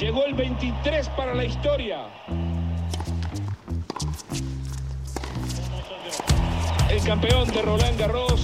Llegó 0.00 0.24
el 0.24 0.32
23 0.32 1.10
para 1.10 1.34
la 1.34 1.44
historia. 1.44 2.06
El 6.88 7.02
campeón 7.02 7.46
de 7.50 7.60
Roland 7.60 8.00
Garros 8.00 8.40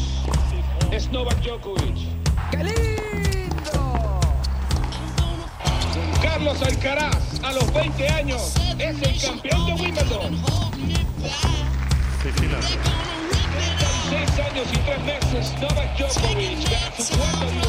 es 0.93 1.11
Novak 1.11 1.41
Djokovic. 1.41 1.97
¡Qué 2.51 2.59
lindo! 2.59 4.21
Carlos 6.23 6.61
Alcaraz, 6.61 7.43
a 7.43 7.53
los 7.53 7.73
20 7.73 8.07
años, 8.11 8.55
es 8.79 9.01
el 9.01 9.23
campeón 9.23 9.67
de 9.67 9.73
Wimbledon. 9.83 10.43
Seis 14.11 14.41
años 14.41 14.67
y 14.75 14.79
tres 14.79 15.01
meses, 15.05 15.55
Novak 15.59 15.97
Djokovic 15.97 16.71
gana 16.71 16.97
su 16.99 17.17
cuarto 17.17 17.67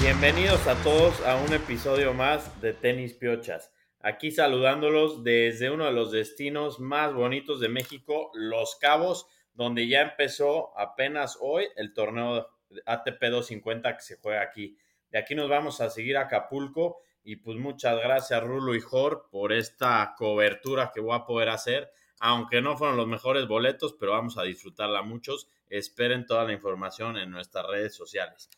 Bienvenidos 0.00 0.66
a 0.66 0.82
todos 0.82 1.20
a 1.26 1.36
un 1.36 1.52
episodio 1.52 2.14
más 2.14 2.58
de 2.62 2.72
Tenis 2.72 3.12
Piochas. 3.12 3.70
Aquí 4.00 4.30
saludándolos 4.30 5.22
desde 5.22 5.70
uno 5.70 5.84
de 5.84 5.92
los 5.92 6.10
destinos 6.10 6.80
más 6.80 7.12
bonitos 7.12 7.60
de 7.60 7.68
México, 7.68 8.30
Los 8.32 8.76
Cabos, 8.76 9.26
donde 9.52 9.86
ya 9.88 10.00
empezó 10.00 10.76
apenas 10.78 11.36
hoy 11.38 11.66
el 11.76 11.92
torneo 11.92 12.48
ATP 12.86 13.20
250 13.24 13.94
que 13.94 14.02
se 14.02 14.16
juega 14.16 14.40
aquí. 14.40 14.78
De 15.10 15.18
aquí 15.18 15.34
nos 15.34 15.50
vamos 15.50 15.82
a 15.82 15.90
seguir 15.90 16.16
a 16.16 16.22
Acapulco 16.22 17.02
y 17.22 17.36
pues 17.36 17.58
muchas 17.58 18.00
gracias 18.00 18.42
Rulo 18.42 18.74
y 18.74 18.80
Jor 18.80 19.28
por 19.30 19.52
esta 19.52 20.14
cobertura 20.16 20.92
que 20.94 21.02
voy 21.02 21.14
a 21.14 21.26
poder 21.26 21.50
hacer. 21.50 21.92
Aunque 22.20 22.62
no 22.62 22.78
fueron 22.78 22.96
los 22.96 23.06
mejores 23.06 23.46
boletos, 23.46 23.94
pero 24.00 24.12
vamos 24.12 24.38
a 24.38 24.44
disfrutarla 24.44 25.02
muchos. 25.02 25.46
Esperen 25.68 26.24
toda 26.24 26.44
la 26.44 26.54
información 26.54 27.18
en 27.18 27.30
nuestras 27.30 27.66
redes 27.66 27.94
sociales. 27.94 28.48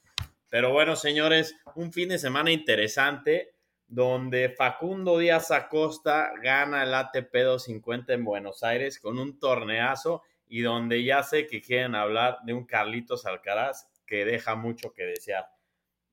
Pero 0.52 0.70
bueno, 0.70 0.96
señores, 0.96 1.56
un 1.76 1.94
fin 1.94 2.10
de 2.10 2.18
semana 2.18 2.52
interesante 2.52 3.54
donde 3.88 4.50
Facundo 4.50 5.16
Díaz 5.16 5.50
Acosta 5.50 6.30
gana 6.42 6.82
el 6.82 6.92
ATP 6.92 7.32
250 7.32 8.12
en 8.12 8.22
Buenos 8.22 8.62
Aires 8.62 9.00
con 9.00 9.18
un 9.18 9.38
torneazo 9.38 10.20
y 10.46 10.60
donde 10.60 11.04
ya 11.04 11.22
sé 11.22 11.46
que 11.46 11.62
quieren 11.62 11.94
hablar 11.94 12.36
de 12.44 12.52
un 12.52 12.66
Carlitos 12.66 13.24
Alcaraz 13.24 13.88
que 14.06 14.26
deja 14.26 14.54
mucho 14.54 14.92
que 14.92 15.06
desear. 15.06 15.46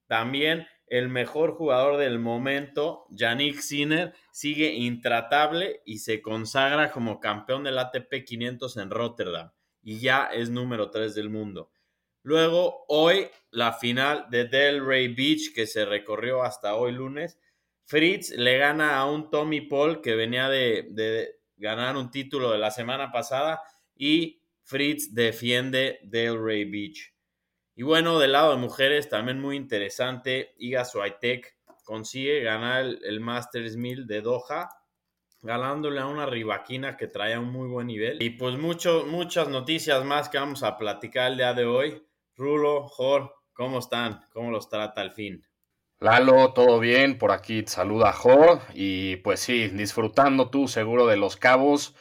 También 0.07 0.67
el 0.87 1.09
mejor 1.09 1.55
jugador 1.55 1.97
del 1.97 2.17
momento, 2.17 3.07
Yannick 3.09 3.59
Sinner, 3.59 4.13
sigue 4.31 4.71
intratable 4.71 5.81
y 5.83 5.97
se 5.97 6.21
consagra 6.21 6.91
como 6.91 7.19
campeón 7.19 7.65
del 7.65 7.77
ATP 7.77 8.23
500 8.25 8.77
en 8.77 8.89
Rotterdam 8.89 9.51
y 9.83 9.99
ya 9.99 10.27
es 10.27 10.49
número 10.49 10.91
3 10.91 11.13
del 11.13 11.29
mundo. 11.29 11.71
Luego, 12.23 12.85
hoy, 12.87 13.27
la 13.51 13.73
final 13.73 14.27
de 14.29 14.45
Delray 14.45 15.07
Beach 15.07 15.53
que 15.53 15.65
se 15.65 15.85
recorrió 15.85 16.43
hasta 16.43 16.75
hoy 16.75 16.91
lunes 16.91 17.39
Fritz 17.89 18.29
le 18.37 18.59
gana 18.59 18.97
a 18.99 19.05
un 19.05 19.31
Tommy 19.31 19.61
Paul 19.61 19.99
que 19.99 20.15
venía 20.15 20.47
de, 20.47 21.39
ganar 21.57 21.97
un 21.97 22.11
título 22.11 22.51
de 22.51 22.59
la 22.59 22.69
semana 22.69 23.11
pasada 23.11 23.63
y 23.95 24.43
Fritz 24.61 25.11
defiende 25.11 25.97
Delray 26.03 26.65
Beach. 26.65 27.15
Y 27.75 27.81
bueno, 27.81 28.19
del 28.19 28.33
lado 28.33 28.51
de 28.51 28.57
mujeres, 28.57 29.09
también 29.09 29.41
muy 29.41 29.55
interesante, 29.55 30.53
Iga 30.59 30.85
Swiatek 30.85 31.57
consigue 31.83 32.43
ganar 32.43 32.85
el, 32.85 33.19
Masters 33.21 33.75
1000 33.75 34.05
de 34.05 34.21
Doha, 34.21 34.69
ganándole 35.41 35.99
a 35.99 36.05
una 36.05 36.27
rivaquina 36.27 36.95
que 36.95 37.07
traía 37.07 37.39
un 37.39 37.51
muy 37.51 37.67
buen 37.67 37.87
nivel. 37.87 38.21
Y 38.21 38.29
pues 38.29 38.55
muchas 38.55 39.47
noticias 39.47 40.05
más 40.05 40.29
que 40.29 40.37
vamos 40.37 40.61
a 40.61 40.77
platicar 40.77 41.31
el 41.31 41.37
día 41.37 41.55
de 41.55 41.65
hoy. 41.65 42.03
Rulo, 42.39 42.87
Jor, 42.87 43.35
¿cómo 43.51 43.79
están? 43.79 44.21
¿Cómo 44.31 44.49
los 44.49 44.69
trata 44.69 45.01
el 45.01 45.11
fin? 45.11 45.45
Lalo, 45.99 46.53
todo 46.53 46.79
bien, 46.79 47.17
por 47.17 47.33
aquí 47.33 47.63
te 47.63 47.69
saluda 47.69 48.13
Jo 48.13 48.61
y 48.73 49.17
pues 49.17 49.41
sí, 49.41 49.67
disfrutando 49.67 50.49
tú 50.49 50.69
seguro 50.69 51.05
de 51.05 51.17
los 51.17 51.35
cabos, 51.35 51.97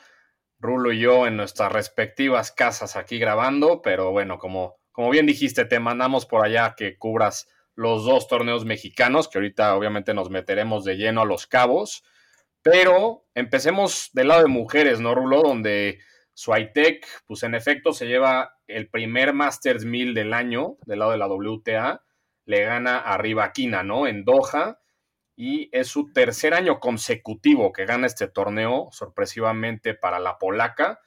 Rulo 0.60 0.92
y 0.92 1.00
yo 1.00 1.26
en 1.26 1.36
nuestras 1.36 1.72
respectivas 1.72 2.52
casas 2.52 2.94
aquí 2.94 3.18
grabando, 3.18 3.82
pero 3.82 4.12
bueno, 4.12 4.38
como, 4.38 4.78
como 4.92 5.10
bien 5.10 5.26
dijiste, 5.26 5.64
te 5.64 5.80
mandamos 5.80 6.24
por 6.24 6.44
allá 6.44 6.76
que 6.76 6.96
cubras 6.96 7.48
los 7.74 8.04
dos 8.04 8.28
torneos 8.28 8.64
mexicanos, 8.64 9.26
que 9.26 9.38
ahorita 9.38 9.74
obviamente 9.74 10.14
nos 10.14 10.30
meteremos 10.30 10.84
de 10.84 10.98
lleno 10.98 11.22
a 11.22 11.26
los 11.26 11.48
cabos, 11.48 12.04
pero 12.62 13.26
empecemos 13.34 14.10
del 14.12 14.28
lado 14.28 14.42
de 14.42 14.48
mujeres, 14.48 15.00
¿no, 15.00 15.16
Rulo? 15.16 15.42
Donde 15.42 15.98
Suaitec, 16.32 17.24
pues 17.26 17.42
en 17.42 17.56
efecto 17.56 17.92
se 17.92 18.06
lleva 18.06 18.57
el 18.68 18.88
primer 18.88 19.32
Masters 19.32 19.84
1000 19.84 20.14
del 20.14 20.32
año 20.32 20.76
del 20.86 21.00
lado 21.00 21.12
de 21.12 21.18
la 21.18 21.26
WTA 21.26 22.02
le 22.44 22.64
gana 22.64 22.98
a 22.98 23.18
Rivaquina, 23.18 23.82
¿no? 23.82 24.06
En 24.06 24.24
Doha. 24.24 24.78
Y 25.36 25.68
es 25.72 25.88
su 25.88 26.12
tercer 26.12 26.54
año 26.54 26.80
consecutivo 26.80 27.72
que 27.72 27.84
gana 27.84 28.06
este 28.06 28.26
torneo, 28.26 28.88
sorpresivamente 28.90 29.94
para 29.94 30.18
la 30.18 30.38
polaca. 30.38 31.00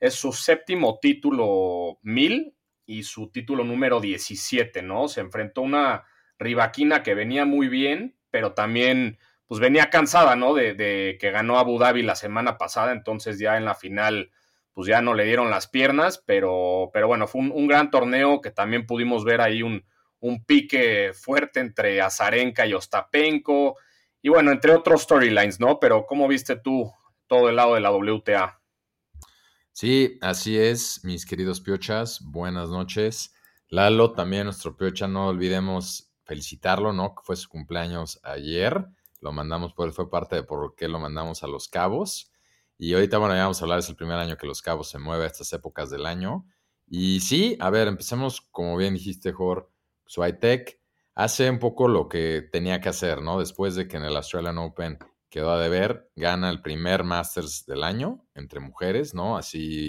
Es 0.00 0.14
su 0.14 0.32
séptimo 0.32 0.98
título 1.00 1.98
mil 2.02 2.56
y 2.86 3.02
su 3.02 3.30
título 3.30 3.62
número 3.64 4.00
17, 4.00 4.82
¿no? 4.82 5.08
Se 5.08 5.20
enfrentó 5.20 5.60
a 5.60 5.64
una 5.64 6.04
Rivaquina 6.38 7.02
que 7.02 7.14
venía 7.14 7.44
muy 7.44 7.68
bien, 7.68 8.16
pero 8.30 8.54
también 8.54 9.18
pues 9.46 9.60
venía 9.60 9.90
cansada, 9.90 10.34
¿no? 10.34 10.54
De, 10.54 11.16
que 11.20 11.30
ganó 11.30 11.58
Abu 11.58 11.78
Dhabi 11.78 12.02
la 12.02 12.16
semana 12.16 12.58
pasada, 12.58 12.92
entonces 12.92 13.38
ya 13.38 13.56
en 13.56 13.64
la 13.64 13.74
final 13.74 14.32
pues 14.76 14.88
ya 14.88 15.00
no 15.00 15.14
le 15.14 15.24
dieron 15.24 15.48
las 15.48 15.68
piernas, 15.68 16.22
pero, 16.26 16.90
pero 16.92 17.06
bueno, 17.06 17.26
fue 17.26 17.40
un 17.40 17.66
gran 17.66 17.90
torneo 17.90 18.42
que 18.42 18.50
también 18.50 18.84
pudimos 18.84 19.24
ver 19.24 19.40
ahí 19.40 19.62
un, 19.62 19.82
un 20.20 20.44
pique 20.44 21.12
fuerte 21.14 21.60
entre 21.60 22.02
Azarenka 22.02 22.66
y 22.66 22.74
Ostapenko, 22.74 23.78
y 24.20 24.28
bueno, 24.28 24.50
entre 24.50 24.74
otros 24.74 25.04
storylines, 25.04 25.60
¿no? 25.60 25.80
Pero 25.80 26.04
¿cómo 26.04 26.28
viste 26.28 26.56
tú 26.56 26.92
todo 27.26 27.48
el 27.48 27.56
lado 27.56 27.74
de 27.74 27.80
la 27.80 27.90
WTA? 27.90 28.60
Sí, 29.72 30.18
así 30.20 30.58
es, 30.58 31.02
mis 31.04 31.24
queridos 31.24 31.62
piochas, 31.62 32.20
buenas 32.22 32.68
noches. 32.68 33.34
Lalo, 33.68 34.12
también 34.12 34.44
nuestro 34.44 34.76
piocha, 34.76 35.08
no 35.08 35.28
olvidemos 35.28 36.12
felicitarlo, 36.24 36.92
¿no? 36.92 37.14
Que 37.14 37.22
fue 37.24 37.36
su 37.36 37.48
cumpleaños 37.48 38.20
ayer, 38.22 38.84
lo 39.22 39.32
mandamos, 39.32 39.72
por, 39.72 39.90
fue 39.94 40.10
parte 40.10 40.36
de 40.36 40.42
por 40.42 40.74
qué 40.74 40.86
lo 40.86 40.98
mandamos 40.98 41.42
a 41.42 41.46
Los 41.46 41.68
Cabos. 41.68 42.30
Y 42.78 42.94
ahorita, 42.94 43.18
bueno, 43.18 43.34
ya 43.34 43.42
vamos 43.42 43.60
a 43.60 43.64
hablar, 43.64 43.78
es 43.78 43.88
el 43.88 43.96
primer 43.96 44.18
año 44.18 44.36
que 44.36 44.46
Los 44.46 44.62
Cabos 44.62 44.90
se 44.90 44.98
mueve 44.98 45.24
a 45.24 45.28
estas 45.28 45.52
épocas 45.52 45.90
del 45.90 46.06
año. 46.06 46.46
Y 46.86 47.20
sí, 47.20 47.56
a 47.60 47.70
ver, 47.70 47.88
empecemos, 47.88 48.42
como 48.50 48.76
bien 48.76 48.94
dijiste, 48.94 49.32
Jor, 49.32 49.70
Swiatek 50.06 50.80
hace 51.14 51.50
un 51.50 51.58
poco 51.58 51.88
lo 51.88 52.08
que 52.08 52.42
tenía 52.52 52.80
que 52.80 52.90
hacer, 52.90 53.22
¿no? 53.22 53.38
Después 53.38 53.74
de 53.74 53.88
que 53.88 53.96
en 53.96 54.04
el 54.04 54.16
Australian 54.16 54.58
Open 54.58 54.98
quedó 55.30 55.50
a 55.50 55.60
deber, 55.60 56.10
gana 56.14 56.50
el 56.50 56.62
primer 56.62 57.02
Masters 57.02 57.66
del 57.66 57.82
año 57.82 58.24
entre 58.34 58.60
mujeres, 58.60 59.14
¿no? 59.14 59.36
Así, 59.36 59.88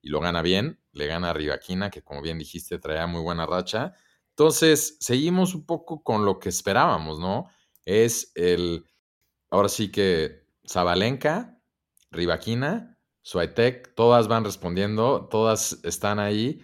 y 0.00 0.08
lo 0.08 0.20
gana 0.20 0.42
bien, 0.42 0.80
le 0.92 1.06
gana 1.06 1.30
a 1.30 1.34
Rivaquina, 1.34 1.90
que 1.90 2.02
como 2.02 2.22
bien 2.22 2.38
dijiste, 2.38 2.78
traía 2.78 3.06
muy 3.06 3.20
buena 3.20 3.46
racha. 3.46 3.94
Entonces, 4.30 4.96
seguimos 5.00 5.54
un 5.54 5.66
poco 5.66 6.02
con 6.02 6.24
lo 6.24 6.38
que 6.38 6.48
esperábamos, 6.48 7.18
¿no? 7.18 7.48
Es 7.84 8.32
el, 8.34 8.86
ahora 9.50 9.68
sí 9.68 9.90
que 9.90 10.46
Zabalenka, 10.66 11.59
Rivaquina, 12.10 12.98
Swiatek, 13.22 13.94
todas 13.94 14.28
van 14.28 14.44
respondiendo, 14.44 15.28
todas 15.30 15.80
están 15.84 16.18
ahí 16.18 16.60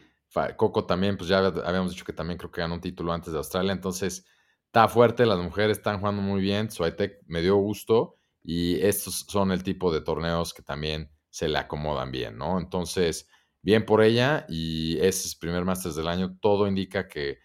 Coco 0.57 0.85
también, 0.85 1.17
pues 1.17 1.29
ya 1.29 1.39
habíamos 1.39 1.93
dicho 1.93 2.05
que 2.05 2.13
también 2.13 2.39
creo 2.39 2.51
que 2.51 2.61
ganó 2.61 2.75
un 2.75 2.81
título 2.81 3.13
antes 3.13 3.33
de 3.33 3.39
Australia, 3.39 3.73
entonces 3.73 4.27
está 4.67 4.89
fuerte, 4.89 5.25
las 5.25 5.39
mujeres 5.39 5.79
están 5.79 5.99
jugando 5.99 6.21
muy 6.23 6.41
bien, 6.41 6.71
Suitec 6.71 7.23
me 7.27 7.41
dio 7.41 7.57
gusto 7.57 8.17
y 8.43 8.81
estos 8.81 9.25
son 9.29 9.51
el 9.51 9.63
tipo 9.63 9.93
de 9.93 10.01
torneos 10.03 10.53
que 10.53 10.63
también 10.63 11.11
se 11.31 11.49
le 11.49 11.59
acomodan 11.59 12.11
bien, 12.11 12.37
¿no? 12.37 12.59
Entonces, 12.59 13.29
bien 13.63 13.87
por 13.87 14.03
ella 14.03 14.45
y 14.49 14.99
ese 14.99 15.29
es 15.29 15.37
primer 15.37 15.65
Masters 15.65 15.97
del 15.97 16.09
año, 16.09 16.37
todo 16.41 16.67
indica 16.67 17.09
que 17.09 17.39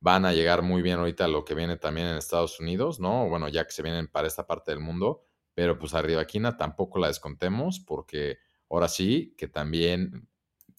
van 0.00 0.24
a 0.24 0.32
llegar 0.32 0.62
muy 0.62 0.82
bien 0.82 0.98
ahorita 0.98 1.28
lo 1.28 1.44
que 1.44 1.54
viene 1.54 1.76
también 1.76 2.06
en 2.06 2.16
Estados 2.16 2.60
Unidos, 2.60 3.00
¿no? 3.00 3.28
Bueno, 3.28 3.48
ya 3.48 3.64
que 3.66 3.72
se 3.72 3.82
vienen 3.82 4.08
para 4.08 4.28
esta 4.28 4.46
parte 4.46 4.70
del 4.72 4.80
mundo, 4.80 5.26
pero 5.60 5.78
pues 5.78 5.92
arriba 5.92 6.24
Quina 6.24 6.56
tampoco 6.56 6.98
la 6.98 7.08
descontemos 7.08 7.80
porque 7.80 8.38
ahora 8.70 8.88
sí 8.88 9.34
que 9.36 9.46
también 9.46 10.26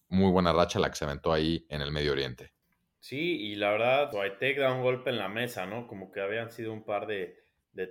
muy 0.10 0.32
buena 0.32 0.54
racha 0.54 0.80
la 0.80 0.90
que 0.90 0.96
se 0.96 1.06
aventó 1.06 1.32
ahí 1.32 1.68
en 1.70 1.82
el 1.82 1.92
Medio 1.92 2.14
Oriente. 2.14 2.52
Sí, 3.00 3.42
y 3.42 3.56
la 3.58 3.70
verdad, 3.70 4.12
Whitec 4.12 4.58
da 4.58 4.74
un 4.74 4.82
golpe 4.82 5.12
en 5.12 5.20
la 5.20 5.30
mesa, 5.30 5.68
¿no? 5.68 5.86
Como 5.86 6.12
que 6.12 6.20
habían 6.20 6.50
sido 6.50 6.74
un 6.74 6.84
par 6.84 7.06
de, 7.06 7.38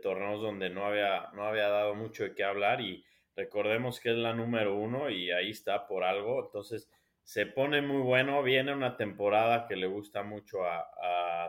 torneos 0.02 0.42
donde 0.42 0.68
no 0.68 0.84
había, 0.84 1.30
no 1.32 1.44
había 1.44 1.68
dado 1.68 1.94
mucho 1.94 2.24
de 2.24 2.34
qué 2.34 2.42
hablar 2.42 2.80
y 2.80 3.04
recordemos 3.36 4.00
que 4.00 4.10
es 4.10 4.16
la 4.16 4.34
número 4.34 4.74
uno 4.74 5.10
y 5.10 5.30
ahí 5.30 5.50
está 5.50 5.86
por 5.86 6.02
algo. 6.02 6.44
Entonces, 6.44 6.90
se 7.22 7.46
pone 7.46 7.82
muy 7.82 8.02
bueno. 8.02 8.42
Viene 8.42 8.74
una 8.74 8.96
temporada 8.96 9.68
que 9.68 9.76
le 9.76 9.86
gusta 9.86 10.24
mucho 10.24 10.64
a, 10.64 10.80
a 10.80 11.48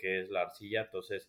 que 0.00 0.20
es 0.20 0.30
la 0.30 0.42
arcilla. 0.42 0.82
Entonces, 0.82 1.28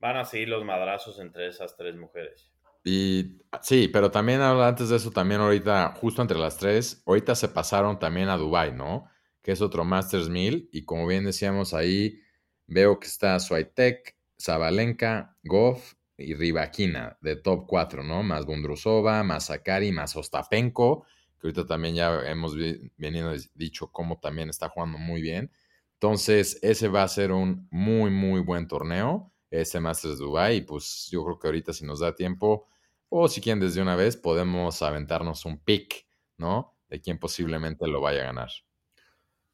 van 0.00 0.16
a 0.16 0.24
seguir 0.24 0.48
los 0.48 0.64
madrazos 0.64 1.20
entre 1.20 1.46
esas 1.46 1.76
tres 1.76 1.94
mujeres. 1.94 2.50
Y 2.88 3.40
sí, 3.62 3.88
pero 3.88 4.12
también 4.12 4.40
antes 4.40 4.90
de 4.90 4.96
eso, 4.96 5.10
también 5.10 5.40
ahorita, 5.40 5.94
justo 6.00 6.22
entre 6.22 6.38
las 6.38 6.56
tres, 6.56 7.02
ahorita 7.04 7.34
se 7.34 7.48
pasaron 7.48 7.98
también 7.98 8.28
a 8.28 8.36
Dubai, 8.36 8.72
¿no? 8.72 9.06
Que 9.42 9.50
es 9.50 9.60
otro 9.60 9.84
Masters 9.84 10.28
1000. 10.28 10.68
Y 10.72 10.84
como 10.84 11.04
bien 11.04 11.24
decíamos 11.24 11.74
ahí, 11.74 12.20
veo 12.68 13.00
que 13.00 13.08
está 13.08 13.40
Swiatek, 13.40 14.16
Zabalenka, 14.40 15.36
Goff 15.42 15.94
y 16.16 16.34
Rivaquina 16.34 17.18
de 17.20 17.34
top 17.34 17.66
4, 17.66 18.04
¿no? 18.04 18.22
Más 18.22 18.46
Bundrusova, 18.46 19.24
más 19.24 19.46
Sakari, 19.46 19.90
más 19.90 20.14
Ostapenko, 20.14 21.06
que 21.40 21.48
ahorita 21.48 21.66
también 21.66 21.96
ya 21.96 22.20
hemos 22.30 22.54
venido 22.96 23.32
dicho 23.54 23.90
cómo 23.90 24.20
también 24.20 24.48
está 24.48 24.68
jugando 24.68 24.96
muy 24.96 25.20
bien. 25.22 25.50
Entonces, 25.94 26.60
ese 26.62 26.86
va 26.86 27.02
a 27.02 27.08
ser 27.08 27.32
un 27.32 27.66
muy, 27.72 28.12
muy 28.12 28.42
buen 28.42 28.68
torneo, 28.68 29.32
ese 29.50 29.80
Masters 29.80 30.18
Dubai. 30.18 30.58
Y 30.58 30.60
pues 30.60 31.08
yo 31.10 31.24
creo 31.24 31.38
que 31.40 31.48
ahorita, 31.48 31.72
si 31.72 31.84
nos 31.84 31.98
da 31.98 32.14
tiempo, 32.14 32.68
o 33.08 33.28
si 33.28 33.40
quieren 33.40 33.60
desde 33.60 33.82
una 33.82 33.96
vez, 33.96 34.16
podemos 34.16 34.82
aventarnos 34.82 35.44
un 35.44 35.58
pick, 35.58 36.06
¿no? 36.36 36.76
De 36.88 37.00
quién 37.00 37.18
posiblemente 37.18 37.86
lo 37.86 38.00
vaya 38.00 38.22
a 38.22 38.26
ganar. 38.26 38.50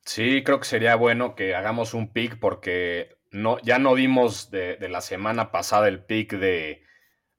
Sí, 0.05 0.43
creo 0.43 0.59
que 0.59 0.67
sería 0.67 0.97
bueno 0.97 1.35
que 1.35 1.55
hagamos 1.55 1.95
un 1.95 2.13
pick 2.13 2.39
porque 2.39 3.17
no, 3.31 3.59
ya 3.63 3.79
no 3.79 3.95
dimos 3.95 4.51
de, 4.51 4.77
la 4.89 5.01
semana 5.01 5.53
pasada 5.53 5.89
el 5.89 6.05
pick 6.05 6.35
de, 6.35 6.83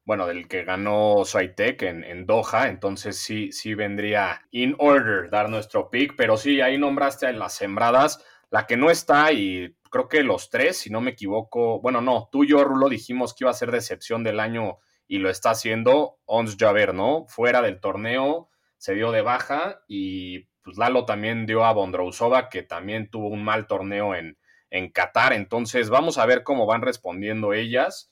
bueno, 0.05 0.27
del 0.27 0.47
que 0.47 0.63
ganó 0.63 1.23
Swiatek 1.25 1.81
en, 1.83 2.03
en, 2.03 2.25
Doha, 2.25 2.69
entonces 2.69 3.17
sí, 3.17 3.51
sí 3.51 3.73
vendría 3.73 4.47
in 4.51 4.75
order 4.79 5.29
dar 5.29 5.49
nuestro 5.49 5.89
pick, 5.89 6.15
pero 6.15 6.37
sí, 6.37 6.61
ahí 6.61 6.77
nombraste 6.77 7.27
a 7.27 7.33
las 7.33 7.53
sembradas, 7.53 8.23
la 8.49 8.65
que 8.65 8.77
no 8.77 8.89
está 8.89 9.33
y 9.33 9.75
creo 9.89 10.07
que 10.07 10.23
los 10.23 10.49
tres, 10.49 10.77
si 10.77 10.89
no 10.89 11.01
me 11.01 11.11
equivoco, 11.11 11.79
bueno, 11.81 12.01
no, 12.01 12.29
tú 12.31 12.43
y 12.43 12.49
yo, 12.49 12.63
Rulo, 12.63 12.89
dijimos 12.89 13.33
que 13.33 13.43
iba 13.43 13.51
a 13.51 13.55
ser 13.55 13.71
decepción 13.71 14.23
del 14.23 14.39
año 14.39 14.79
y 15.13 15.19
lo 15.19 15.29
está 15.29 15.51
haciendo 15.51 16.17
Ons 16.25 16.57
Javer, 16.57 16.95
¿no? 16.95 17.27
Fuera 17.27 17.61
del 17.61 17.79
torneo, 17.79 18.49
se 18.77 18.95
dio 18.95 19.11
de 19.11 19.21
baja 19.21 19.83
y 19.87 20.45
pues 20.63 20.75
Lalo 20.77 21.05
también 21.05 21.45
dio 21.45 21.65
a 21.65 21.71
Bondrousova, 21.71 22.49
que 22.49 22.63
también 22.63 23.11
tuvo 23.11 23.27
un 23.27 23.43
mal 23.43 23.67
torneo 23.67 24.15
en, 24.15 24.39
en 24.71 24.89
Qatar. 24.89 25.33
Entonces, 25.33 25.91
vamos 25.91 26.17
a 26.17 26.25
ver 26.25 26.41
cómo 26.41 26.65
van 26.65 26.81
respondiendo 26.81 27.53
ellas. 27.53 28.11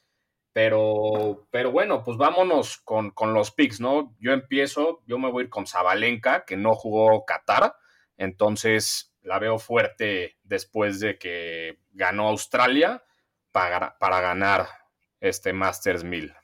Pero, 0.54 1.48
pero 1.50 1.72
bueno, 1.72 2.04
pues 2.04 2.18
vámonos 2.18 2.78
con, 2.78 3.10
con, 3.10 3.34
los 3.34 3.50
picks, 3.50 3.80
¿no? 3.82 4.16
Yo 4.20 4.32
empiezo, 4.34 5.02
yo 5.08 5.18
me 5.18 5.32
voy 5.32 5.42
a 5.42 5.46
ir 5.46 5.50
con 5.50 5.66
Zabalenka, 5.66 6.46
que 6.46 6.56
no 6.56 6.76
jugó 6.76 7.26
Qatar. 7.26 7.74
Entonces, 8.16 9.16
la 9.24 9.40
veo 9.40 9.58
fuerte 9.58 10.38
después 10.44 11.00
de 11.00 11.18
que 11.18 11.80
ganó 11.94 12.28
Australia 12.28 13.04
para, 13.52 13.98
para 13.98 14.22
ganar 14.22 14.68
este 15.20 15.52
Masters 15.52 16.04
1000. 16.04 16.36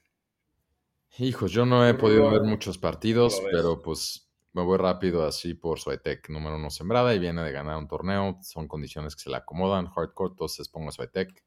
Hijos, 1.19 1.51
yo 1.51 1.65
no 1.65 1.87
he 1.87 1.93
podido 1.93 2.29
ver 2.29 2.41
muchos 2.41 2.77
partidos, 2.77 3.41
pero 3.51 3.81
pues 3.81 4.27
me 4.53 4.63
voy 4.63 4.77
rápido 4.77 5.25
así 5.25 5.53
por 5.53 5.79
Swiatek, 5.79 6.29
número 6.29 6.55
uno 6.55 6.69
sembrada 6.69 7.13
y 7.13 7.19
viene 7.19 7.43
de 7.43 7.51
ganar 7.51 7.77
un 7.77 7.87
torneo. 7.87 8.39
Son 8.41 8.67
condiciones 8.67 9.15
que 9.15 9.23
se 9.23 9.29
le 9.29 9.37
acomodan. 9.37 9.87
Hardcore, 9.87 10.31
entonces 10.31 10.69
pongo 10.69 10.91
Swiatek. 10.91 11.43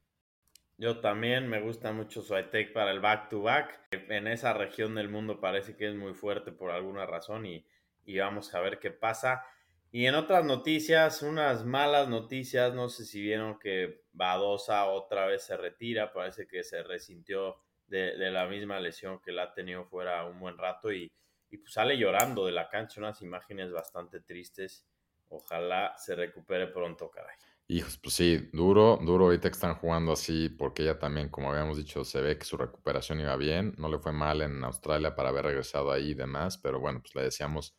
Yo 0.77 0.99
también 0.99 1.47
me 1.47 1.61
gusta 1.61 1.91
mucho 1.91 2.21
Swiatek 2.21 2.73
para 2.73 2.91
el 2.91 2.99
back-to-back. 3.01 3.87
En 3.91 4.27
esa 4.27 4.53
región 4.53 4.95
del 4.95 5.09
mundo 5.09 5.39
parece 5.39 5.75
que 5.75 5.89
es 5.89 5.95
muy 5.95 6.13
fuerte 6.13 6.51
por 6.51 6.71
alguna 6.71 7.05
razón 7.05 7.45
y, 7.45 7.65
y 8.03 8.17
vamos 8.17 8.53
a 8.55 8.61
ver 8.61 8.79
qué 8.79 8.91
pasa. 8.91 9.43
Y 9.91 10.05
en 10.05 10.15
otras 10.15 10.45
noticias, 10.45 11.21
unas 11.21 11.65
malas 11.65 12.07
noticias, 12.07 12.73
no 12.73 12.87
sé 12.87 13.05
si 13.05 13.21
vieron 13.21 13.59
que 13.59 14.05
Badosa 14.13 14.85
otra 14.85 15.25
vez 15.25 15.43
se 15.43 15.57
retira, 15.57 16.13
parece 16.13 16.47
que 16.47 16.63
se 16.63 16.81
resintió 16.81 17.57
de, 17.91 18.31
la 18.31 18.47
misma 18.47 18.79
lesión 18.79 19.19
que 19.19 19.31
la 19.31 19.43
ha 19.43 19.53
tenido 19.53 19.85
fuera 19.85 20.25
un 20.25 20.39
buen 20.39 20.57
rato 20.57 20.91
y, 20.91 21.11
y 21.49 21.57
pues 21.57 21.73
sale 21.73 21.97
llorando 21.97 22.45
de 22.45 22.53
la 22.53 22.69
cancha, 22.69 23.01
unas 23.01 23.21
imágenes 23.21 23.71
bastante 23.71 24.21
tristes. 24.21 24.87
Ojalá 25.29 25.93
se 25.97 26.15
recupere 26.15 26.67
pronto, 26.67 27.09
caray. 27.09 27.35
Hijos, 27.67 27.97
pues 27.97 28.15
sí, 28.15 28.49
duro, 28.51 28.99
duro 29.01 29.25
ahorita 29.25 29.49
que 29.49 29.53
están 29.53 29.75
jugando 29.75 30.11
así, 30.11 30.49
porque 30.49 30.83
ella 30.83 30.99
también, 30.99 31.29
como 31.29 31.51
habíamos 31.51 31.77
dicho, 31.77 32.03
se 32.03 32.21
ve 32.21 32.37
que 32.37 32.43
su 32.43 32.57
recuperación 32.57 33.21
iba 33.21 33.35
bien. 33.37 33.73
No 33.77 33.87
le 33.87 33.99
fue 33.99 34.11
mal 34.11 34.41
en 34.41 34.63
Australia 34.63 35.15
para 35.15 35.29
haber 35.29 35.45
regresado 35.45 35.91
ahí 35.91 36.09
y 36.09 36.13
demás, 36.13 36.57
pero 36.57 36.79
bueno, 36.79 36.99
pues 37.01 37.15
le 37.15 37.23
deseamos 37.23 37.77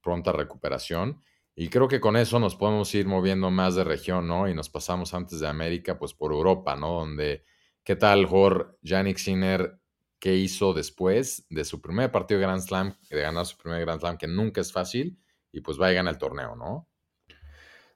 pronta 0.00 0.32
recuperación. 0.32 1.22
Y 1.54 1.68
creo 1.68 1.88
que 1.88 2.00
con 2.00 2.16
eso 2.16 2.38
nos 2.38 2.54
podemos 2.54 2.94
ir 2.94 3.06
moviendo 3.06 3.50
más 3.50 3.74
de 3.74 3.84
región, 3.84 4.28
¿no? 4.28 4.48
Y 4.48 4.54
nos 4.54 4.70
pasamos 4.70 5.12
antes 5.12 5.40
de 5.40 5.48
América, 5.48 5.98
pues 5.98 6.14
por 6.14 6.32
Europa, 6.32 6.76
¿no? 6.76 7.00
Donde, 7.00 7.44
¿qué 7.84 7.96
tal, 7.96 8.26
Jor? 8.26 8.78
Yannick 8.82 9.18
Sinner 9.18 9.78
qué 10.22 10.36
hizo 10.36 10.72
después 10.72 11.44
de 11.50 11.64
su 11.64 11.80
primer 11.80 12.12
partido 12.12 12.38
de 12.38 12.46
Grand 12.46 12.62
Slam, 12.62 12.96
de 13.10 13.20
ganar 13.20 13.44
su 13.44 13.56
primer 13.56 13.80
Grand 13.80 13.98
Slam, 13.98 14.18
que 14.18 14.28
nunca 14.28 14.60
es 14.60 14.72
fácil, 14.72 15.18
y 15.50 15.62
pues 15.62 15.80
va 15.80 15.88
a 15.88 15.92
ganar 15.92 16.14
el 16.14 16.18
torneo, 16.18 16.54
¿no? 16.54 16.88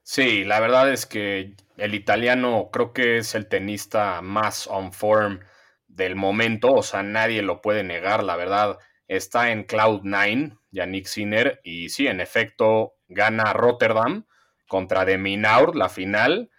Sí, 0.03 0.43
la 0.43 0.59
verdad 0.59 0.91
es 0.91 1.05
que 1.05 1.55
el 1.77 1.95
italiano 1.95 2.69
creo 2.71 2.91
que 2.91 3.17
es 3.17 3.33
el 3.33 3.47
tenista 3.47 4.21
más 4.21 4.67
on 4.67 4.91
form 4.91 5.39
del 5.87 6.15
momento, 6.15 6.73
o 6.73 6.83
sea, 6.83 7.01
nadie 7.01 7.41
lo 7.41 7.61
puede 7.61 7.83
negar, 7.83 8.25
la 8.25 8.35
verdad, 8.35 8.77
está 9.07 9.51
en 9.51 9.63
Cloud 9.63 10.01
9, 10.03 10.57
Yannick 10.71 11.05
Sinner, 11.05 11.61
y 11.63 11.87
sí, 11.87 12.07
en 12.07 12.19
efecto, 12.19 12.95
gana 13.07 13.53
Rotterdam 13.53 14.25
contra 14.67 15.05
De 15.05 15.17
Minaur, 15.17 15.77
la 15.77 15.87
final, 15.87 16.51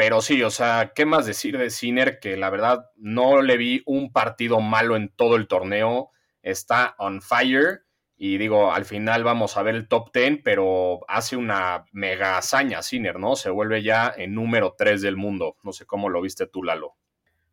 pero 0.00 0.22
sí, 0.22 0.42
o 0.42 0.48
sea, 0.48 0.92
¿qué 0.94 1.04
más 1.04 1.26
decir 1.26 1.58
de 1.58 1.68
Sinner? 1.68 2.20
Que 2.20 2.38
la 2.38 2.48
verdad 2.48 2.90
no 2.96 3.42
le 3.42 3.58
vi 3.58 3.82
un 3.84 4.10
partido 4.14 4.62
malo 4.62 4.96
en 4.96 5.10
todo 5.10 5.36
el 5.36 5.46
torneo. 5.46 6.10
Está 6.40 6.94
on 6.96 7.20
fire. 7.20 7.82
Y 8.16 8.38
digo, 8.38 8.72
al 8.72 8.86
final 8.86 9.24
vamos 9.24 9.58
a 9.58 9.62
ver 9.62 9.74
el 9.74 9.88
top 9.88 10.10
10, 10.14 10.40
pero 10.42 11.00
hace 11.06 11.36
una 11.36 11.84
mega 11.92 12.38
hazaña 12.38 12.80
Sinner, 12.80 13.18
¿no? 13.18 13.36
Se 13.36 13.50
vuelve 13.50 13.82
ya 13.82 14.10
en 14.16 14.34
número 14.34 14.74
3 14.74 15.02
del 15.02 15.18
mundo. 15.18 15.58
No 15.64 15.70
sé 15.74 15.84
cómo 15.84 16.08
lo 16.08 16.22
viste 16.22 16.46
tú, 16.46 16.62
Lalo. 16.62 16.96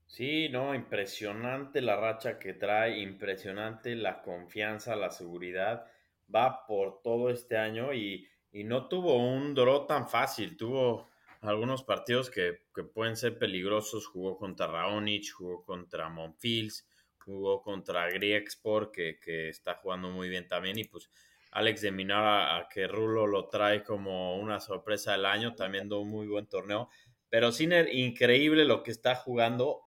Sí, 0.05 0.47
no, 0.47 0.73
impresionante 0.73 1.81
la 1.81 1.97
racha 1.97 2.39
que 2.39 2.53
trae, 2.53 2.99
impresionante 2.99 3.94
la 3.94 4.21
confianza, 4.21 4.95
la 4.95 5.09
seguridad. 5.09 5.85
Va 6.33 6.65
por 6.65 7.01
todo 7.01 7.29
este 7.29 7.57
año 7.57 7.94
y, 7.94 8.25
y 8.53 8.63
no 8.63 8.88
tuvo 8.88 9.17
un 9.17 9.53
draw 9.53 9.85
tan 9.85 10.07
fácil, 10.07 10.55
tuvo 10.55 11.09
algunos 11.41 11.83
partidos 11.83 12.29
que, 12.29 12.59
pueden 12.93 13.15
ser 13.15 13.37
peligrosos. 13.37 14.07
Jugó 14.07 14.37
contra 14.37 14.67
Raonic, 14.67 15.31
jugó 15.31 15.63
contra 15.63 16.09
Monfils, 16.09 16.87
jugó 17.17 17.61
contra 17.61 18.09
Griexport, 18.09 18.93
que, 18.93 19.19
que 19.19 19.49
está 19.49 19.75
jugando 19.75 20.09
muy 20.09 20.29
bien 20.29 20.47
también. 20.47 20.77
Y 20.77 20.85
pues 20.85 21.09
Alex 21.51 21.81
de 21.81 21.91
Minar, 21.91 22.23
a, 22.23 22.67
que 22.69 22.87
Rulo 22.87 23.27
lo 23.27 23.49
trae 23.49 23.83
como 23.83 24.37
una 24.37 24.59
sorpresa 24.59 25.13
del 25.13 25.25
año, 25.25 25.55
también 25.55 25.89
dio 25.89 25.99
un 25.99 26.09
muy 26.09 26.27
buen 26.27 26.47
torneo. 26.47 26.89
Pero 27.29 27.51
Sinner, 27.51 27.93
increíble 27.93 28.65
lo 28.65 28.83
que 28.83 28.91
está 28.91 29.15
jugando. 29.15 29.81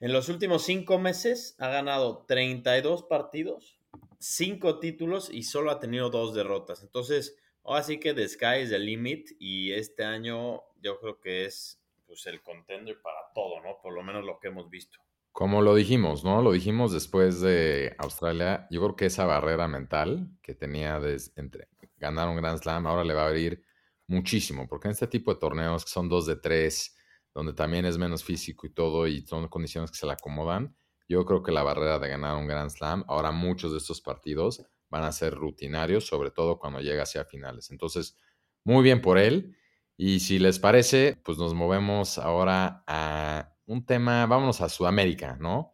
En 0.00 0.12
los 0.12 0.28
últimos 0.28 0.64
cinco 0.64 0.98
meses 0.98 1.54
ha 1.58 1.68
ganado 1.68 2.24
32 2.26 3.04
partidos, 3.04 3.78
cinco 4.18 4.80
títulos 4.80 5.30
y 5.30 5.44
solo 5.44 5.70
ha 5.70 5.78
tenido 5.78 6.10
dos 6.10 6.34
derrotas. 6.34 6.82
Entonces, 6.82 7.38
Así 7.64 7.98
que 8.00 8.12
the 8.14 8.28
sky 8.28 8.62
is 8.62 8.70
the 8.70 8.78
limit 8.78 9.30
y 9.38 9.72
este 9.72 10.04
año 10.04 10.62
yo 10.80 10.98
creo 11.00 11.20
que 11.20 11.44
es 11.44 11.80
pues 12.06 12.26
el 12.26 12.42
contender 12.42 13.00
para 13.00 13.20
todo, 13.34 13.60
¿no? 13.62 13.78
Por 13.82 13.94
lo 13.94 14.02
menos 14.02 14.24
lo 14.24 14.38
que 14.38 14.48
hemos 14.48 14.68
visto. 14.68 14.98
Como 15.30 15.62
lo 15.62 15.74
dijimos, 15.74 16.24
¿no? 16.24 16.42
Lo 16.42 16.52
dijimos 16.52 16.92
después 16.92 17.40
de 17.40 17.94
Australia. 17.98 18.66
Yo 18.70 18.82
creo 18.82 18.96
que 18.96 19.06
esa 19.06 19.24
barrera 19.24 19.66
mental 19.66 20.28
que 20.42 20.54
tenía 20.54 21.00
de 21.00 21.18
entre 21.36 21.68
ganar 21.96 22.28
un 22.28 22.36
Grand 22.36 22.58
Slam 22.58 22.86
ahora 22.86 23.04
le 23.04 23.14
va 23.14 23.22
a 23.22 23.28
abrir 23.28 23.64
muchísimo, 24.08 24.68
porque 24.68 24.88
en 24.88 24.92
este 24.92 25.06
tipo 25.06 25.32
de 25.32 25.40
torneos 25.40 25.84
que 25.84 25.90
son 25.90 26.08
dos 26.08 26.26
de 26.26 26.36
tres, 26.36 26.96
donde 27.32 27.54
también 27.54 27.86
es 27.86 27.96
menos 27.96 28.22
físico 28.22 28.66
y 28.66 28.74
todo, 28.74 29.06
y 29.06 29.22
son 29.22 29.48
condiciones 29.48 29.90
que 29.90 29.96
se 29.96 30.06
le 30.06 30.12
acomodan, 30.12 30.76
yo 31.08 31.24
creo 31.24 31.42
que 31.42 31.52
la 31.52 31.62
barrera 31.62 31.98
de 31.98 32.08
ganar 32.08 32.36
un 32.36 32.46
Grand 32.46 32.70
Slam, 32.70 33.04
ahora 33.08 33.30
muchos 33.30 33.72
de 33.72 33.78
estos 33.78 34.00
partidos 34.00 34.66
van 34.92 35.04
a 35.04 35.12
ser 35.12 35.34
rutinarios, 35.34 36.06
sobre 36.06 36.30
todo 36.30 36.58
cuando 36.58 36.80
llega 36.80 37.04
hacia 37.04 37.24
finales. 37.24 37.70
Entonces, 37.70 38.18
muy 38.62 38.84
bien 38.84 39.00
por 39.00 39.16
él. 39.16 39.56
Y 39.96 40.20
si 40.20 40.38
les 40.38 40.58
parece, 40.58 41.18
pues 41.24 41.38
nos 41.38 41.54
movemos 41.54 42.18
ahora 42.18 42.84
a 42.86 43.54
un 43.64 43.86
tema, 43.86 44.26
vámonos 44.26 44.60
a 44.60 44.68
Sudamérica, 44.68 45.38
¿no? 45.40 45.72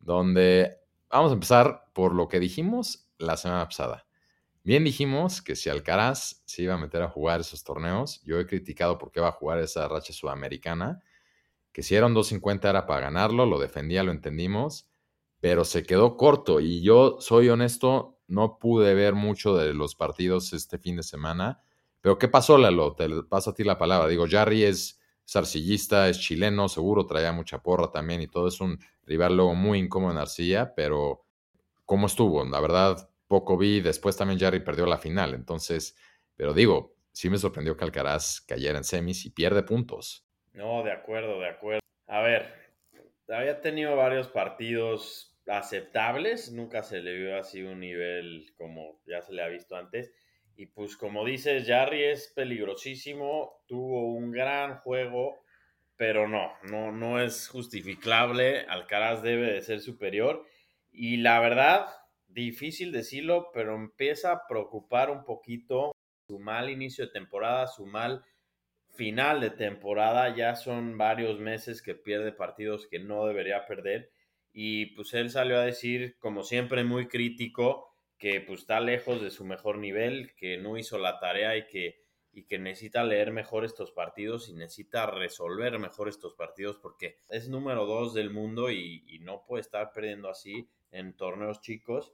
Donde 0.00 0.76
vamos 1.08 1.30
a 1.30 1.34
empezar 1.34 1.84
por 1.94 2.16
lo 2.16 2.26
que 2.26 2.40
dijimos 2.40 3.08
la 3.18 3.36
semana 3.36 3.64
pasada. 3.64 4.06
Bien 4.64 4.82
dijimos 4.82 5.40
que 5.40 5.54
si 5.54 5.70
Alcaraz 5.70 6.42
se 6.44 6.62
iba 6.62 6.74
a 6.74 6.78
meter 6.78 7.02
a 7.02 7.08
jugar 7.08 7.40
esos 7.40 7.62
torneos, 7.62 8.20
yo 8.24 8.40
he 8.40 8.46
criticado 8.46 8.98
por 8.98 9.12
qué 9.12 9.20
va 9.20 9.28
a 9.28 9.32
jugar 9.32 9.60
esa 9.60 9.86
racha 9.86 10.12
sudamericana, 10.12 11.00
que 11.72 11.84
si 11.84 11.94
era 11.94 12.06
un 12.06 12.14
250 12.14 12.68
era 12.68 12.86
para 12.86 13.02
ganarlo, 13.02 13.46
lo 13.46 13.60
defendía, 13.60 14.02
lo 14.02 14.10
entendimos, 14.10 14.90
pero 15.38 15.64
se 15.64 15.84
quedó 15.84 16.16
corto 16.16 16.58
y 16.58 16.82
yo 16.82 17.18
soy 17.20 17.48
honesto, 17.48 18.17
no 18.28 18.58
pude 18.58 18.94
ver 18.94 19.14
mucho 19.14 19.56
de 19.56 19.74
los 19.74 19.94
partidos 19.94 20.52
este 20.52 20.78
fin 20.78 20.96
de 20.96 21.02
semana. 21.02 21.60
Pero 22.00 22.18
¿qué 22.18 22.28
pasó, 22.28 22.56
Lalo? 22.56 22.94
Te 22.94 23.08
paso 23.24 23.50
a 23.50 23.54
ti 23.54 23.64
la 23.64 23.78
palabra. 23.78 24.08
Digo, 24.08 24.26
Jarry 24.28 24.64
es 24.64 25.00
arcillista, 25.34 26.08
es 26.08 26.20
chileno, 26.20 26.68
seguro 26.68 27.04
traía 27.06 27.32
mucha 27.32 27.62
porra 27.62 27.90
también 27.90 28.22
y 28.22 28.28
todo. 28.28 28.48
Es 28.48 28.60
un 28.60 28.78
rival 29.04 29.36
luego 29.36 29.54
muy 29.54 29.78
incómodo 29.78 30.12
en 30.12 30.18
arcilla, 30.18 30.74
pero 30.74 31.24
¿cómo 31.84 32.06
estuvo? 32.06 32.44
La 32.44 32.60
verdad, 32.60 33.10
poco 33.26 33.56
vi. 33.56 33.80
Después 33.80 34.16
también 34.16 34.38
Jarry 34.38 34.60
perdió 34.60 34.86
la 34.86 34.98
final. 34.98 35.34
Entonces, 35.34 35.96
pero 36.36 36.54
digo, 36.54 36.94
sí 37.12 37.30
me 37.30 37.38
sorprendió 37.38 37.76
que 37.76 37.84
Alcaraz 37.84 38.40
cayera 38.42 38.78
en 38.78 38.84
semis 38.84 39.26
y 39.26 39.30
pierde 39.30 39.62
puntos. 39.62 40.24
No, 40.52 40.82
de 40.82 40.92
acuerdo, 40.92 41.40
de 41.40 41.48
acuerdo. 41.48 41.80
A 42.06 42.20
ver, 42.20 42.52
había 43.28 43.60
tenido 43.60 43.96
varios 43.96 44.28
partidos 44.28 45.37
aceptables, 45.48 46.52
nunca 46.52 46.82
se 46.82 47.00
le 47.00 47.14
vio 47.14 47.38
así 47.38 47.62
un 47.62 47.80
nivel 47.80 48.52
como 48.56 49.00
ya 49.06 49.22
se 49.22 49.32
le 49.32 49.42
ha 49.42 49.48
visto 49.48 49.76
antes. 49.76 50.12
Y 50.56 50.66
pues 50.66 50.96
como 50.96 51.24
dices, 51.24 51.66
Jarry 51.66 52.02
es 52.02 52.32
peligrosísimo, 52.34 53.62
tuvo 53.66 54.12
un 54.12 54.32
gran 54.32 54.78
juego, 54.78 55.40
pero 55.96 56.28
no, 56.28 56.52
no, 56.64 56.92
no 56.92 57.20
es 57.20 57.48
justificable. 57.48 58.60
Alcaraz 58.68 59.22
debe 59.22 59.52
de 59.52 59.62
ser 59.62 59.80
superior. 59.80 60.44
Y 60.90 61.18
la 61.18 61.38
verdad, 61.40 61.86
difícil 62.26 62.92
decirlo, 62.92 63.50
pero 63.52 63.74
empieza 63.74 64.32
a 64.32 64.46
preocupar 64.48 65.10
un 65.10 65.24
poquito 65.24 65.92
su 66.26 66.38
mal 66.38 66.70
inicio 66.70 67.06
de 67.06 67.12
temporada, 67.12 67.66
su 67.68 67.86
mal 67.86 68.24
final 68.96 69.40
de 69.40 69.50
temporada. 69.50 70.34
Ya 70.34 70.56
son 70.56 70.98
varios 70.98 71.38
meses 71.38 71.82
que 71.82 71.94
pierde 71.94 72.32
partidos 72.32 72.86
que 72.88 72.98
no 72.98 73.26
debería 73.26 73.64
perder. 73.66 74.10
Y 74.60 74.86
pues 74.86 75.14
él 75.14 75.30
salió 75.30 75.56
a 75.58 75.64
decir, 75.64 76.16
como 76.18 76.42
siempre, 76.42 76.82
muy 76.82 77.06
crítico, 77.06 77.94
que 78.18 78.40
pues 78.40 78.62
está 78.62 78.80
lejos 78.80 79.22
de 79.22 79.30
su 79.30 79.44
mejor 79.44 79.78
nivel, 79.78 80.34
que 80.34 80.58
no 80.58 80.76
hizo 80.76 80.98
la 80.98 81.20
tarea 81.20 81.56
y 81.56 81.68
que, 81.68 82.02
y 82.32 82.42
que 82.42 82.58
necesita 82.58 83.04
leer 83.04 83.30
mejor 83.30 83.64
estos 83.64 83.92
partidos 83.92 84.48
y 84.48 84.54
necesita 84.54 85.06
resolver 85.06 85.78
mejor 85.78 86.08
estos 86.08 86.34
partidos 86.34 86.76
porque 86.82 87.20
es 87.28 87.48
número 87.48 87.86
dos 87.86 88.14
del 88.14 88.30
mundo 88.30 88.68
y, 88.68 89.20
no 89.20 89.44
puede 89.46 89.60
estar 89.60 89.92
perdiendo 89.92 90.28
así 90.28 90.68
en 90.90 91.16
torneos 91.16 91.60
chicos. 91.60 92.12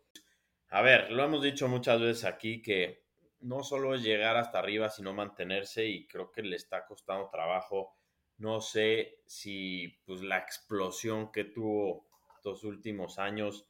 A 0.68 0.82
ver, 0.82 1.12
lo 1.12 1.24
hemos 1.24 1.42
dicho 1.42 1.66
muchas 1.66 1.98
veces 1.98 2.24
aquí 2.26 2.60
que 2.60 3.06
no 3.40 3.62
solo 3.62 3.94
es 3.94 4.02
llegar 4.02 4.36
hasta 4.36 4.58
arriba, 4.58 4.90
sino 4.90 5.14
mantenerse 5.14 5.86
y 5.86 6.06
creo 6.06 6.30
que 6.30 6.42
le 6.42 6.56
está 6.56 6.84
costando 6.84 7.30
trabajo. 7.30 7.96
No 8.36 8.60
sé 8.60 9.22
si 9.24 9.98
pues 10.04 10.20
la 10.20 10.36
explosión 10.36 11.32
que 11.32 11.44
tuvo 11.44 12.06
estos 12.44 12.64
últimos 12.64 13.18
años 13.18 13.66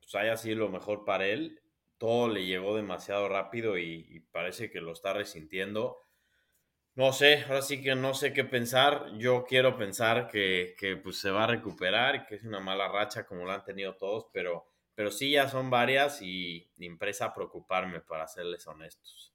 pues, 0.00 0.14
haya 0.16 0.36
sido 0.36 0.58
lo 0.58 0.68
mejor 0.68 1.04
para 1.04 1.26
él. 1.26 1.60
Todo 1.98 2.28
le 2.28 2.44
llegó 2.44 2.74
demasiado 2.74 3.28
rápido 3.28 3.78
y, 3.78 4.26
parece 4.32 4.70
que 4.70 4.80
lo 4.80 4.92
está 4.92 5.12
resintiendo. 5.12 5.98
No 6.94 7.12
sé, 7.12 7.44
ahora 7.44 7.62
sí 7.62 7.80
que 7.80 7.94
no 7.94 8.12
sé 8.14 8.32
qué 8.32 8.44
pensar. 8.44 9.16
Yo 9.18 9.44
quiero 9.44 9.76
pensar 9.76 10.28
que, 10.28 10.74
que 10.78 10.96
pues, 10.96 11.18
se 11.20 11.30
va 11.30 11.44
a 11.44 11.46
recuperar 11.46 12.26
que 12.26 12.34
es 12.34 12.44
una 12.44 12.60
mala 12.60 12.88
racha 12.88 13.24
como 13.24 13.44
lo 13.44 13.52
han 13.52 13.64
tenido 13.64 13.94
todos, 13.94 14.26
pero 14.32 14.66
pero 14.94 15.10
sí 15.10 15.30
ya 15.30 15.48
son 15.48 15.70
varias 15.70 16.20
y 16.20 16.70
impresa 16.78 17.32
preocuparme, 17.32 18.00
para 18.00 18.28
serles 18.28 18.66
honestos. 18.66 19.32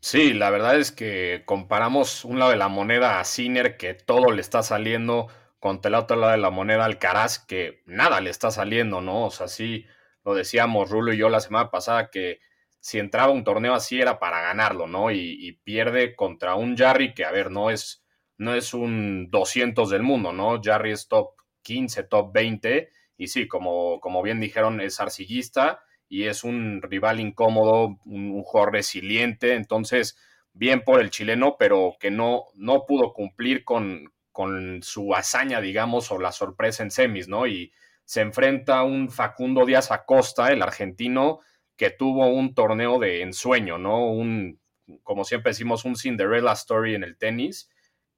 Sí, 0.00 0.34
la 0.34 0.50
verdad 0.50 0.78
es 0.78 0.92
que 0.92 1.42
comparamos 1.46 2.24
un 2.24 2.38
lado 2.38 2.50
de 2.50 2.58
la 2.58 2.68
moneda 2.68 3.18
a 3.18 3.24
Sinner, 3.24 3.78
que 3.78 3.94
todo 3.94 4.30
le 4.30 4.42
está 4.42 4.62
saliendo, 4.62 5.28
contra 5.58 5.88
el 5.88 5.94
otro 5.94 6.16
lado 6.16 6.32
de 6.32 6.38
la 6.38 6.50
moneda 6.50 6.84
al 6.84 6.98
Caraz, 6.98 7.38
que 7.38 7.82
nada 7.86 8.20
le 8.20 8.30
está 8.30 8.50
saliendo, 8.50 9.00
¿no? 9.00 9.26
O 9.26 9.30
sea, 9.30 9.48
sí, 9.48 9.86
lo 10.24 10.34
decíamos 10.34 10.90
Rulo 10.90 11.12
y 11.12 11.18
yo 11.18 11.28
la 11.28 11.40
semana 11.40 11.70
pasada, 11.70 12.10
que 12.10 12.40
si 12.80 12.98
entraba 12.98 13.32
un 13.32 13.44
torneo 13.44 13.74
así 13.74 14.00
era 14.00 14.18
para 14.18 14.40
ganarlo, 14.42 14.86
¿no? 14.86 15.10
Y, 15.10 15.60
pierde 15.64 16.14
contra 16.14 16.54
un 16.54 16.76
Jarry 16.76 17.14
que, 17.14 17.24
a 17.24 17.32
ver, 17.32 17.50
no 17.50 17.70
es, 17.70 18.04
no 18.38 18.54
es 18.54 18.74
un 18.74 19.28
200 19.30 19.90
del 19.90 20.02
mundo, 20.02 20.32
¿no? 20.32 20.60
Jarry 20.62 20.92
es 20.92 21.08
top 21.08 21.30
15, 21.62 22.04
top 22.04 22.32
20 22.32 22.90
y 23.16 23.28
sí, 23.28 23.48
como, 23.48 24.00
como 24.00 24.22
bien 24.22 24.40
dijeron, 24.40 24.80
es 24.80 25.00
arcillista 25.00 25.80
y 26.08 26.24
es 26.24 26.44
un 26.44 26.82
rival 26.82 27.20
incómodo, 27.20 27.98
un, 28.04 28.42
jugador 28.42 28.74
resiliente. 28.74 29.54
Entonces, 29.54 30.16
bien 30.52 30.82
por 30.82 31.00
el 31.00 31.10
chileno, 31.10 31.56
pero 31.58 31.96
que 31.98 32.10
no, 32.10 32.44
no 32.54 32.86
pudo 32.86 33.12
cumplir 33.12 33.64
con, 33.64 34.12
con 34.36 34.82
su 34.82 35.14
hazaña, 35.14 35.62
digamos, 35.62 36.12
o 36.12 36.18
la 36.18 36.30
sorpresa 36.30 36.82
en 36.82 36.90
semis, 36.90 37.26
¿no? 37.26 37.46
Y 37.46 37.72
se 38.04 38.20
enfrenta 38.20 38.80
a 38.80 38.84
un 38.84 39.08
Facundo 39.08 39.64
Díaz 39.64 39.90
Acosta, 39.90 40.52
el 40.52 40.60
argentino, 40.60 41.40
que 41.74 41.88
tuvo 41.88 42.28
un 42.28 42.54
torneo 42.54 42.98
de 42.98 43.22
ensueño, 43.22 43.78
¿no? 43.78 44.10
Un, 44.10 44.60
como 45.02 45.24
siempre 45.24 45.52
decimos, 45.52 45.86
un 45.86 45.96
Cinderella 45.96 46.52
Story 46.52 46.94
en 46.94 47.04
el 47.04 47.16
tenis, 47.16 47.70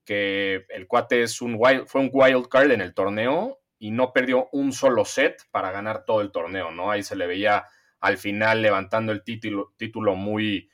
que 0.04 0.66
el 0.70 0.88
cuate 0.88 1.22
es 1.22 1.40
un 1.40 1.56
fue 1.86 2.00
un 2.00 2.10
wild 2.12 2.48
card 2.48 2.72
en 2.72 2.80
el 2.80 2.94
torneo 2.94 3.60
y 3.78 3.92
no 3.92 4.12
perdió 4.12 4.48
un 4.50 4.72
solo 4.72 5.04
set 5.04 5.44
para 5.52 5.70
ganar 5.70 6.04
todo 6.04 6.20
el 6.20 6.32
torneo, 6.32 6.72
¿no? 6.72 6.90
Ahí 6.90 7.04
se 7.04 7.14
le 7.14 7.28
veía 7.28 7.66
al 8.00 8.18
final 8.18 8.60
levantando 8.60 9.12
el 9.12 9.22
título, 9.22 9.72
título 9.76 10.16
muy, 10.16 10.68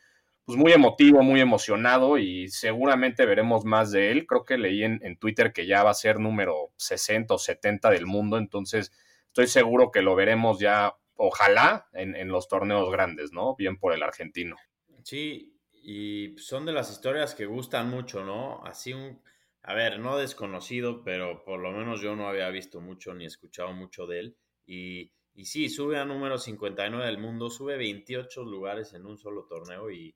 pues 0.45 0.59
muy 0.59 0.73
emotivo, 0.73 1.23
muy 1.23 1.41
emocionado 1.41 2.19
y 2.19 2.49
seguramente 2.49 3.27
veremos 3.27 3.65
más 3.65 3.91
de 3.91 4.11
él. 4.11 4.27
Creo 4.27 4.45
que 4.45 4.59
leí 4.59 4.85
en, 4.85 5.17
Twitter 5.19 5.53
que 5.53 5.67
ya 5.67 5.83
va 5.83 5.91
a 5.91 5.95
ser 5.95 6.21
número 6.21 6.73
60 6.77 7.35
o 7.35 7.39
70 7.39 7.91
del 7.91 8.07
mundo, 8.07 8.39
entonces 8.39 8.93
estoy 9.27 9.47
seguro 9.47 9.91
que 9.91 10.03
lo 10.03 10.15
veremos 10.15 10.59
ya, 10.59 10.95
ojalá, 11.15 11.89
en, 11.93 12.15
en 12.15 12.29
los 12.29 12.49
torneos 12.49 12.91
grandes, 12.91 13.33
¿no? 13.33 13.57
Bien 13.57 13.79
por 13.79 13.95
el 13.95 14.03
argentino. 14.03 14.57
Sí, 15.03 15.59
y 15.83 16.35
son 16.39 16.67
de 16.67 16.73
las 16.73 16.91
historias 16.91 17.35
que 17.35 17.47
gustan 17.47 17.91
mucho, 17.91 18.25
¿no? 18.25 18.63
Así 18.65 18.93
un 18.93 19.21
a 19.67 19.73
ver, 19.73 19.99
no 19.99 20.19
desconocido, 20.19 21.03
pero 21.03 21.43
por 21.43 21.59
lo 21.59 21.73
menos 21.73 22.03
yo 22.03 22.15
no 22.15 22.29
había 22.29 22.51
visto 22.51 22.83
mucho 22.83 23.15
ni 23.15 23.25
escuchado 23.25 23.73
mucho 23.73 24.07
de 24.07 24.21
él. 24.21 24.37
Y, 24.67 25.11
y 25.35 25.47
sí, 25.47 25.71
sube 25.71 25.99
a 25.99 26.05
número 26.05 26.37
59 26.37 27.07
del 27.07 27.17
mundo, 27.17 27.49
sube 27.49 27.79
28 27.79 28.45
lugares 28.45 28.93
en 28.93 29.07
un 29.07 29.17
solo 29.17 29.47
torneo 29.47 29.91
y, 29.91 30.15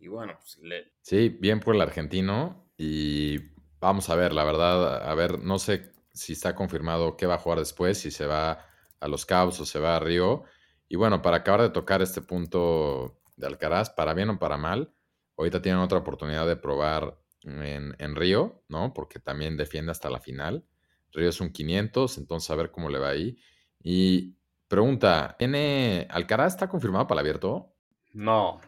y 0.00 0.08
bueno, 0.08 0.34
pues 0.40 0.58
le... 0.58 0.92
Sí, 1.02 1.28
bien 1.28 1.60
por 1.60 1.74
el 1.74 1.82
argentino 1.82 2.66
y 2.76 3.38
vamos 3.80 4.08
a 4.08 4.16
ver, 4.16 4.32
la 4.32 4.44
verdad, 4.44 5.08
a 5.08 5.14
ver, 5.14 5.38
no 5.38 5.58
sé 5.58 5.92
si 6.12 6.32
está 6.32 6.54
confirmado 6.54 7.16
qué 7.16 7.26
va 7.26 7.34
a 7.34 7.38
jugar 7.38 7.58
después, 7.58 7.98
si 7.98 8.10
se 8.10 8.26
va 8.26 8.66
a 8.98 9.08
los 9.08 9.26
Cabos 9.26 9.60
o 9.60 9.66
se 9.66 9.78
va 9.78 9.96
a 9.96 10.00
Río. 10.00 10.44
Y 10.88 10.96
bueno, 10.96 11.22
para 11.22 11.38
acabar 11.38 11.62
de 11.62 11.70
tocar 11.70 12.02
este 12.02 12.22
punto 12.22 13.20
de 13.36 13.46
Alcaraz, 13.46 13.90
para 13.90 14.14
bien 14.14 14.30
o 14.30 14.38
para 14.38 14.56
mal, 14.56 14.92
ahorita 15.36 15.62
tienen 15.62 15.80
otra 15.80 15.98
oportunidad 15.98 16.46
de 16.46 16.56
probar 16.56 17.18
en, 17.42 18.16
Río, 18.16 18.62
¿no? 18.68 18.92
Porque 18.92 19.18
también 19.18 19.56
defiende 19.56 19.92
hasta 19.92 20.10
la 20.10 20.20
final. 20.20 20.64
Río 21.12 21.28
es 21.28 21.40
un 21.40 21.52
500, 21.52 22.18
entonces 22.18 22.50
a 22.50 22.56
ver 22.56 22.70
cómo 22.70 22.88
le 22.88 22.98
va 22.98 23.10
ahí. 23.10 23.38
Y 23.82 24.36
pregunta, 24.68 25.36
¿tiene 25.38 26.06
Alcaraz 26.10 26.54
está 26.54 26.68
confirmado 26.68 27.06
para 27.06 27.20
el 27.20 27.26
abierto? 27.26 27.74
No. 28.12 28.60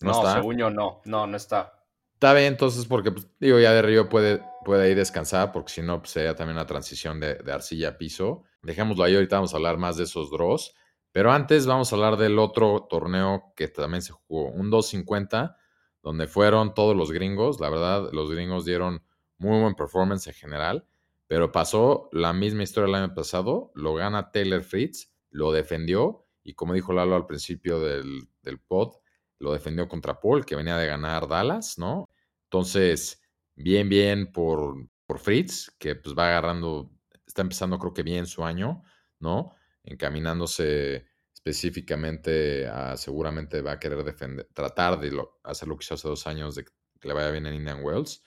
No, 0.00 0.12
está? 0.12 0.34
según 0.34 0.56
yo 0.56 0.70
no. 0.70 1.02
No, 1.04 1.26
no 1.26 1.36
está. 1.36 1.84
Está 2.14 2.32
bien, 2.34 2.46
entonces, 2.46 2.86
porque 2.86 3.12
pues, 3.12 3.28
digo, 3.38 3.58
ya 3.58 3.72
de 3.72 3.82
Río 3.82 4.08
puede, 4.08 4.42
puede 4.64 4.90
ir 4.90 4.96
descansar, 4.96 5.52
porque 5.52 5.72
si 5.72 5.82
no, 5.82 6.00
pues, 6.00 6.10
sería 6.10 6.34
también 6.34 6.56
una 6.56 6.66
transición 6.66 7.20
de, 7.20 7.34
de, 7.36 7.52
arcilla 7.52 7.90
a 7.90 7.98
piso. 7.98 8.42
Dejémoslo 8.62 9.04
ahí, 9.04 9.14
ahorita 9.14 9.36
vamos 9.36 9.54
a 9.54 9.56
hablar 9.56 9.78
más 9.78 9.96
de 9.96 10.04
esos 10.04 10.30
draws. 10.30 10.74
Pero 11.12 11.32
antes 11.32 11.66
vamos 11.66 11.92
a 11.92 11.96
hablar 11.96 12.16
del 12.16 12.38
otro 12.38 12.86
torneo 12.88 13.52
que 13.56 13.68
también 13.68 14.02
se 14.02 14.12
jugó, 14.12 14.50
un 14.50 14.70
250 14.70 15.56
donde 16.02 16.26
fueron 16.26 16.74
todos 16.74 16.96
los 16.96 17.12
gringos. 17.12 17.60
La 17.60 17.70
verdad, 17.70 18.10
los 18.12 18.30
gringos 18.30 18.64
dieron 18.64 19.02
muy 19.38 19.60
buen 19.60 19.74
performance 19.74 20.26
en 20.26 20.34
general, 20.34 20.86
pero 21.26 21.52
pasó 21.52 22.08
la 22.12 22.32
misma 22.32 22.62
historia 22.62 22.88
el 22.88 23.02
año 23.02 23.14
pasado. 23.14 23.70
Lo 23.74 23.94
gana 23.94 24.30
Taylor 24.30 24.62
Fritz, 24.62 25.12
lo 25.30 25.52
defendió 25.52 26.26
y 26.42 26.54
como 26.54 26.72
dijo 26.72 26.92
Lalo 26.92 27.14
al 27.14 27.26
principio 27.26 27.80
del, 27.80 28.28
pod, 28.66 28.94
lo 29.38 29.52
defendió 29.52 29.88
contra 29.88 30.20
Paul, 30.20 30.44
que 30.44 30.56
venía 30.56 30.76
de 30.76 30.86
ganar 30.86 31.28
Dallas, 31.28 31.78
¿no? 31.78 32.08
Entonces, 32.44 33.22
bien, 33.54 33.88
bien 33.88 34.32
por, 34.32 34.88
por 35.06 35.18
Fritz, 35.18 35.70
que 35.78 35.94
pues 35.96 36.14
va 36.16 36.28
agarrando, 36.28 36.90
está 37.26 37.42
empezando 37.42 37.78
creo 37.78 37.94
que 37.94 38.02
bien 38.02 38.26
su 38.26 38.44
año, 38.44 38.82
¿no? 39.20 39.54
Encaminándose 39.84 41.06
específicamente 41.32 42.68
seguramente 42.96 43.62
va 43.62 43.72
a 43.72 43.78
querer 43.78 44.02
defender, 44.04 44.48
tratar 44.52 44.98
de 45.00 45.16
hacer 45.44 45.68
lo 45.68 45.76
que 45.76 45.84
hizo 45.84 45.94
hace 45.94 46.08
dos 46.08 46.26
años 46.26 46.54
de 46.54 46.64
que 46.64 47.08
le 47.08 47.14
vaya 47.14 47.30
bien 47.30 47.46
en 47.46 47.54
Indian 47.54 47.82
Wells. 47.82 48.24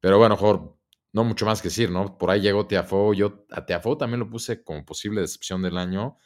Pero 0.00 0.18
bueno, 0.18 0.34
mejor 0.34 0.76
no 1.12 1.24
mucho 1.24 1.46
más 1.46 1.62
que 1.62 1.68
decir, 1.68 1.90
¿no? 1.90 2.18
Por 2.18 2.30
ahí 2.30 2.40
llegó 2.40 2.66
Tiafo, 2.66 3.14
yo 3.14 3.46
a 3.50 3.64
Tiafo 3.64 3.96
también 3.96 4.20
lo 4.20 4.30
puse 4.30 4.62
como 4.62 4.84
posible 4.84 5.20
decepción 5.20 5.62
del 5.62 5.78
año. 5.78 6.18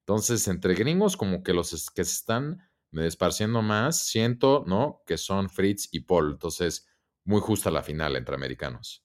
Entonces, 0.00 0.46
entre 0.48 0.74
gringos, 0.74 1.16
como 1.16 1.42
que 1.42 1.52
los 1.54 1.90
que 1.90 2.04
se 2.04 2.12
están 2.12 2.62
me 2.94 3.06
esparciendo 3.06 3.60
más, 3.60 4.06
siento, 4.06 4.64
¿no? 4.66 5.02
Que 5.04 5.18
son 5.18 5.50
Fritz 5.50 5.88
y 5.90 6.00
Paul. 6.00 6.30
Entonces, 6.32 6.86
muy 7.24 7.40
justa 7.40 7.70
la 7.70 7.82
final 7.82 8.14
entre 8.14 8.36
americanos. 8.36 9.04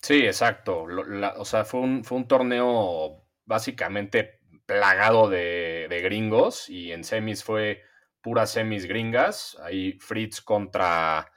Sí, 0.00 0.24
exacto. 0.24 0.86
o 1.36 1.44
sea, 1.44 1.64
fue 1.64 1.80
un, 1.80 2.04
fue 2.04 2.18
un 2.18 2.26
torneo 2.26 3.28
básicamente 3.44 4.40
plagado 4.64 5.28
de, 5.28 6.00
gringos 6.02 6.68
y 6.68 6.92
en 6.92 7.04
semis 7.04 7.44
fue 7.44 7.82
puras 8.22 8.50
semis 8.50 8.86
gringas. 8.86 9.58
Ahí 9.62 9.98
Fritz 10.00 10.40
contra, 10.40 11.30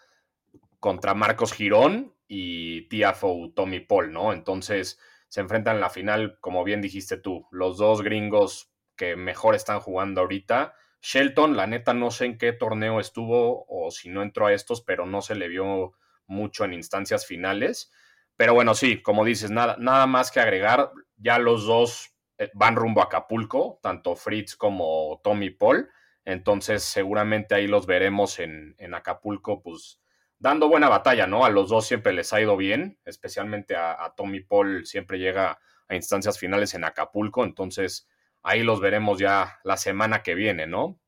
contra 0.80 1.14
Marcos 1.14 1.52
Girón 1.52 2.16
y 2.28 2.88
Tiafo 2.88 3.52
Tommy 3.54 3.82
Paul, 3.82 4.14
¿no? 4.14 4.32
Entonces 4.32 4.98
se 5.28 5.42
enfrentan 5.42 5.76
en 5.76 5.82
la 5.82 5.90
final, 5.90 6.38
como 6.40 6.64
bien 6.64 6.82
dijiste 6.82 7.18
tú, 7.18 7.48
los 7.52 7.78
dos 7.78 8.02
gringos 8.02 8.72
que 8.96 9.16
mejor 9.16 9.56
están 9.56 9.82
jugando 9.82 10.22
ahorita. 10.22 10.74
Shelton, 11.02 11.56
la 11.56 11.68
neta, 11.68 11.94
no 11.94 12.12
sé 12.12 12.26
en 12.26 12.38
qué 12.38 12.54
torneo 12.54 13.00
estuvo 13.00 13.66
o 13.68 13.92
si 13.92 14.10
no 14.10 14.22
entró 14.22 14.48
a 14.48 14.54
estos, 14.54 14.82
pero 14.82 15.06
no 15.06 15.22
se 15.22 15.36
le 15.36 15.48
vio 15.48 15.94
mucho 16.28 16.66
en 16.66 16.74
instancias 16.74 17.26
finales. 17.26 17.92
Pero 18.36 18.54
bueno, 18.54 18.74
sí, 18.74 19.02
como 19.02 19.26
dices, 19.26 19.52
nada, 19.52 19.76
nada 19.80 20.08
más 20.08 20.32
que 20.32 20.40
agregar. 20.40 20.92
Ya 21.18 21.40
los 21.40 21.66
dos 21.66 22.16
eh, 22.38 22.50
van 22.54 22.76
rumbo 22.76 23.02
a 23.02 23.06
Acapulco, 23.06 23.80
tanto 23.82 24.16
Fritz 24.16 24.56
como 24.56 25.20
Tommy 25.24 25.50
Paul. 25.50 25.90
Entonces, 26.26 26.84
seguramente 26.84 27.56
ahí 27.56 27.68
los 27.68 27.86
veremos 27.86 28.40
en, 28.40 28.76
en, 28.78 28.94
Acapulco, 28.94 29.62
pues 29.62 30.02
dando 30.38 30.70
buena 30.70 30.88
batalla, 30.88 31.28
¿no? 31.28 31.44
A 31.44 31.50
los 31.50 31.70
dos 31.70 31.88
siempre 31.88 32.14
les 32.14 32.32
ha 32.32 32.40
ido 32.40 32.56
bien, 32.56 33.00
especialmente 33.04 33.76
a, 33.76 34.04
a 34.04 34.14
Tommy 34.16 34.42
Paul 34.42 34.86
siempre 34.86 35.18
llega 35.20 35.60
a 35.88 35.96
instancias 35.96 36.38
finales 36.38 36.74
en 36.76 36.84
Acapulco. 36.84 37.44
Entonces, 37.44 38.08
ahí 38.44 38.64
los 38.64 38.80
veremos 38.80 39.20
ya 39.20 39.60
la 39.64 39.78
semana 39.78 40.24
que 40.24 40.36
viene, 40.36 40.68
¿no? 40.68 41.00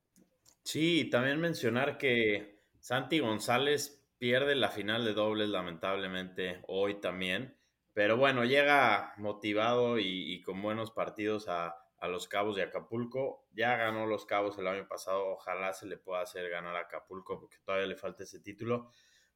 Sí, 0.64 1.10
también 1.10 1.40
mencionar 1.40 1.98
que 1.98 2.62
Santi 2.80 3.20
González 3.20 4.06
pierde 4.18 4.56
la 4.56 4.70
final 4.70 5.04
de 5.06 5.14
dobles 5.14 5.50
lamentablemente 5.50 6.62
hoy 6.68 7.02
también, 7.02 7.58
pero 7.94 8.18
bueno, 8.18 8.46
llega 8.46 9.14
motivado 9.18 10.00
y, 10.00 10.42
con 10.44 10.62
buenos 10.62 10.92
partidos 10.92 11.48
a, 11.48 11.76
a, 11.98 12.08
los 12.08 12.28
Cabos 12.28 12.56
de 12.56 12.64
Acapulco. 12.64 13.46
Ya 13.52 13.76
ganó 13.76 14.06
los 14.06 14.26
Cabos 14.26 14.58
el 14.60 14.68
año 14.68 14.88
pasado, 14.88 15.34
ojalá 15.34 15.74
se 15.74 15.88
le 15.88 15.98
pueda 15.98 16.22
hacer 16.22 16.50
ganar 16.50 16.76
a 16.76 16.82
Acapulco 16.82 17.40
porque 17.40 17.58
todavía 17.66 17.88
le 17.88 17.98
falta 17.98 18.24
ese 18.24 18.40
título, 18.40 18.92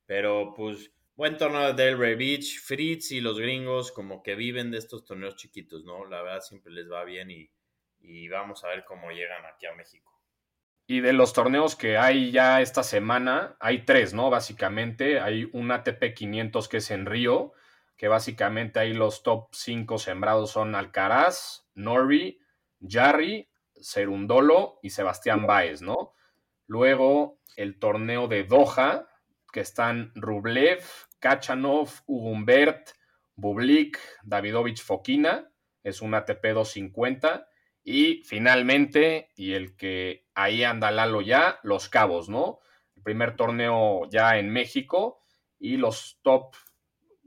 pero 0.05 0.53
pues 0.55 0.91
buen 1.15 1.37
torneo 1.37 1.73
de 1.73 1.83
Delray 1.83 2.15
Beach, 2.15 2.61
Fritz 2.61 3.11
y 3.11 3.19
los 3.19 3.39
gringos 3.39 3.91
como 3.91 4.23
que 4.23 4.35
viven 4.35 4.71
de 4.71 4.77
estos 4.77 5.03
torneos 5.03 5.35
chiquitos, 5.35 5.83
¿no? 5.83 6.05
La 6.05 6.21
verdad 6.21 6.41
siempre 6.41 6.71
les 6.71 6.89
va 6.89 7.03
bien 7.03 7.31
y, 7.31 7.49
y 8.07 8.27
vamos 8.27 8.63
a 8.63 8.69
ver 8.69 8.85
cómo 8.85 9.11
llegan 9.11 9.45
aquí 9.45 9.65
a 9.65 9.73
México. 9.73 10.11
Y 10.87 10.99
de 10.99 11.13
los 11.13 11.33
torneos 11.33 11.75
que 11.75 11.97
hay 11.97 12.31
ya 12.31 12.61
esta 12.61 12.83
semana, 12.83 13.57
hay 13.59 13.85
tres, 13.85 14.13
¿no? 14.13 14.29
Básicamente, 14.29 15.19
hay 15.19 15.49
un 15.51 15.71
ATP 15.71 16.13
500 16.13 16.67
que 16.67 16.77
es 16.77 16.91
en 16.91 17.07
Río, 17.07 17.53
que 17.97 18.07
básicamente 18.07 18.79
ahí 18.79 18.93
los 18.93 19.23
top 19.23 19.47
5 19.53 19.97
sembrados 19.97 20.51
son 20.51 20.75
Alcaraz, 20.75 21.67
Norrie, 21.73 22.39
Jarry, 22.87 23.49
Cerundolo 23.81 24.79
y 24.83 24.91
Sebastián 24.91 25.47
Baez, 25.47 25.81
¿no? 25.81 26.13
Luego 26.67 27.39
el 27.55 27.79
torneo 27.79 28.27
de 28.27 28.43
Doha, 28.43 29.07
que 29.51 29.61
están 29.61 30.11
Rublev, 30.15 30.83
Kachanov, 31.19 31.89
Ugumbert, 32.05 32.89
Bublik, 33.35 33.99
Davidovich 34.23 34.83
Fokina, 34.83 35.49
es 35.83 36.01
un 36.01 36.13
ATP 36.13 36.43
250. 36.53 37.47
Y 37.87 38.23
finalmente, 38.25 39.29
y 39.35 39.53
el 39.53 39.77
que 39.77 40.25
ahí 40.33 40.63
anda 40.63 40.89
Lalo 40.89 41.21
ya, 41.21 41.59
Los 41.61 41.87
Cabos, 41.87 42.29
¿no? 42.29 42.59
El 42.95 43.03
primer 43.03 43.35
torneo 43.35 44.09
ya 44.09 44.39
en 44.39 44.49
México 44.49 45.21
y 45.59 45.77
los 45.77 46.19
top, 46.23 46.55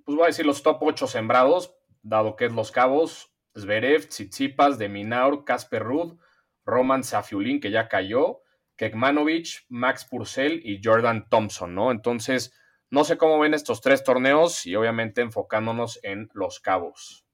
pues 0.05 0.17
voy 0.17 0.25
a 0.25 0.27
decir 0.27 0.45
los 0.45 0.65
top 0.65 0.79
8 0.81 1.07
sembrados, 1.07 1.77
dado 2.03 2.35
que 2.35 2.47
es 2.47 2.53
Los 2.53 2.73
Cabos, 2.73 3.33
Zverev, 3.57 4.09
Tsitsipas, 4.09 4.79
Deminaur, 4.79 5.45
Casper 5.45 5.85
Ruud, 5.85 6.19
Roman 6.65 7.05
Safiulin, 7.05 7.61
que 7.61 7.71
ya 7.71 7.87
cayó, 7.87 8.41
Kekmanovic, 8.75 9.65
Max 9.69 10.07
Purcell 10.07 10.61
y 10.65 10.81
Jordan 10.83 11.29
Thompson, 11.29 11.73
¿no? 11.73 11.93
Entonces, 11.93 12.53
no 12.91 13.05
sé 13.05 13.17
cómo 13.17 13.39
ven 13.39 13.55
estos 13.55 13.81
tres 13.81 14.03
torneos 14.03 14.67
y 14.67 14.75
obviamente 14.75 15.21
enfocándonos 15.21 16.01
en 16.03 16.29
Los 16.35 16.59
Cabos. 16.59 17.25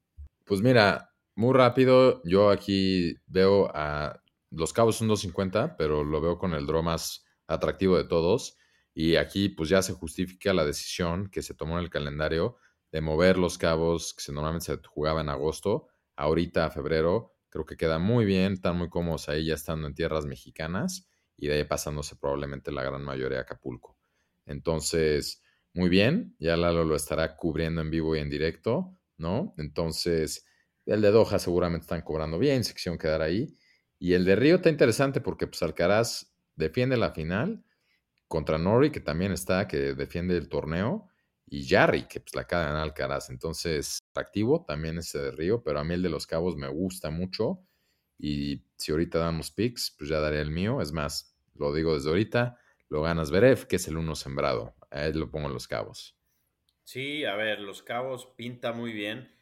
Pues 0.44 0.60
mira, 0.60 1.13
muy 1.36 1.54
rápido, 1.54 2.22
yo 2.24 2.50
aquí 2.50 3.16
veo 3.26 3.70
a 3.74 4.20
los 4.50 4.72
cabos 4.72 4.96
son 4.96 5.08
250, 5.08 5.76
pero 5.76 6.04
lo 6.04 6.20
veo 6.20 6.38
con 6.38 6.54
el 6.54 6.66
draw 6.66 6.82
más 6.82 7.24
atractivo 7.46 7.96
de 7.96 8.04
todos. 8.04 8.56
Y 8.94 9.16
aquí 9.16 9.48
pues 9.48 9.68
ya 9.68 9.82
se 9.82 9.92
justifica 9.92 10.54
la 10.54 10.64
decisión 10.64 11.28
que 11.28 11.42
se 11.42 11.54
tomó 11.54 11.78
en 11.78 11.84
el 11.84 11.90
calendario 11.90 12.56
de 12.92 13.00
mover 13.00 13.38
los 13.38 13.58
cabos 13.58 14.14
que 14.14 14.32
normalmente 14.32 14.66
se 14.66 14.78
jugaba 14.86 15.20
en 15.20 15.28
agosto, 15.28 15.88
ahorita 16.14 16.66
a 16.66 16.70
febrero. 16.70 17.34
Creo 17.48 17.66
que 17.66 17.76
queda 17.76 17.98
muy 17.98 18.24
bien, 18.24 18.52
están 18.52 18.78
muy 18.78 18.88
cómodos 18.88 19.28
ahí 19.28 19.46
ya 19.46 19.54
estando 19.54 19.88
en 19.88 19.94
tierras 19.94 20.26
mexicanas 20.26 21.08
y 21.36 21.48
de 21.48 21.54
ahí 21.54 21.64
pasándose 21.64 22.14
probablemente 22.16 22.70
la 22.70 22.84
gran 22.84 23.02
mayoría 23.02 23.38
a 23.38 23.42
Acapulco. 23.42 23.98
Entonces, 24.46 25.42
muy 25.72 25.88
bien, 25.88 26.36
ya 26.38 26.56
Lalo 26.56 26.84
lo 26.84 26.94
estará 26.94 27.36
cubriendo 27.36 27.80
en 27.80 27.90
vivo 27.90 28.14
y 28.14 28.20
en 28.20 28.30
directo, 28.30 28.96
¿no? 29.16 29.54
Entonces, 29.58 30.46
el 30.86 31.00
de 31.00 31.10
Doha 31.10 31.38
seguramente 31.38 31.84
están 31.84 32.02
cobrando 32.02 32.38
bien, 32.38 32.64
sección 32.64 32.98
quedar 32.98 33.22
ahí. 33.22 33.56
Y 33.98 34.12
el 34.14 34.24
de 34.24 34.36
Río 34.36 34.56
está 34.56 34.68
interesante 34.68 35.20
porque 35.20 35.46
pues 35.46 35.62
Alcaraz 35.62 36.34
defiende 36.56 36.96
la 36.96 37.12
final 37.12 37.64
contra 38.28 38.58
Nori, 38.58 38.90
que 38.90 39.00
también 39.00 39.32
está, 39.32 39.68
que 39.68 39.94
defiende 39.94 40.36
el 40.36 40.48
torneo, 40.48 41.08
y 41.46 41.66
Jarry, 41.68 42.08
que 42.08 42.20
pues 42.20 42.34
la 42.34 42.46
cae 42.46 42.66
Alcaraz. 42.66 43.30
Entonces, 43.30 43.98
activo 44.14 44.64
también 44.66 44.98
ese 44.98 45.18
de 45.20 45.30
Río, 45.30 45.62
pero 45.62 45.78
a 45.78 45.84
mí 45.84 45.94
el 45.94 46.02
de 46.02 46.08
los 46.08 46.26
Cabos 46.26 46.56
me 46.56 46.68
gusta 46.68 47.10
mucho. 47.10 47.60
Y 48.18 48.64
si 48.76 48.92
ahorita 48.92 49.18
damos 49.18 49.50
picks, 49.50 49.94
pues 49.96 50.10
ya 50.10 50.20
daré 50.20 50.40
el 50.40 50.50
mío. 50.50 50.80
Es 50.80 50.92
más, 50.92 51.36
lo 51.54 51.72
digo 51.72 51.94
desde 51.94 52.08
ahorita, 52.08 52.58
lo 52.88 53.02
ganas 53.02 53.30
Berev, 53.30 53.66
que 53.66 53.76
es 53.76 53.86
el 53.88 53.96
uno 53.96 54.14
sembrado. 54.14 54.74
Ahí 54.90 55.12
lo 55.12 55.30
pongo 55.30 55.48
en 55.48 55.54
los 55.54 55.68
Cabos. 55.68 56.16
Sí, 56.82 57.24
a 57.24 57.34
ver, 57.36 57.60
los 57.60 57.82
Cabos 57.82 58.26
pinta 58.36 58.72
muy 58.72 58.92
bien 58.92 59.33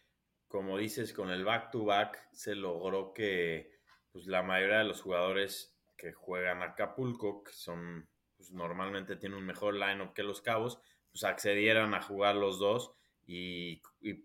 como 0.53 0.77
dices, 0.77 1.15
con 1.15 1.31
el 1.31 1.47
back-to-back 1.47 2.29
se 2.31 2.55
logró 2.55 3.15
que 3.15 3.73
pues, 4.13 4.27
la 4.27 4.43
mayoría 4.43 4.81
de 4.81 4.85
los 4.85 5.01
jugadores 5.01 5.75
que 5.97 6.13
juegan 6.13 6.63
Acapulco, 6.63 7.43
que 7.43 7.53
son, 7.53 8.07
pues, 8.37 8.51
normalmente 8.51 9.17
tienen 9.17 9.39
un 9.39 9.47
mejor 9.47 9.75
line-up 9.75 10.13
que 10.13 10.23
los 10.23 10.43
Cabos, 10.43 10.79
pues 11.11 11.25
accedieran 11.25 11.95
a 11.95 12.03
jugar 12.03 12.35
los 12.35 12.59
dos 12.59 12.93
y, 13.25 13.77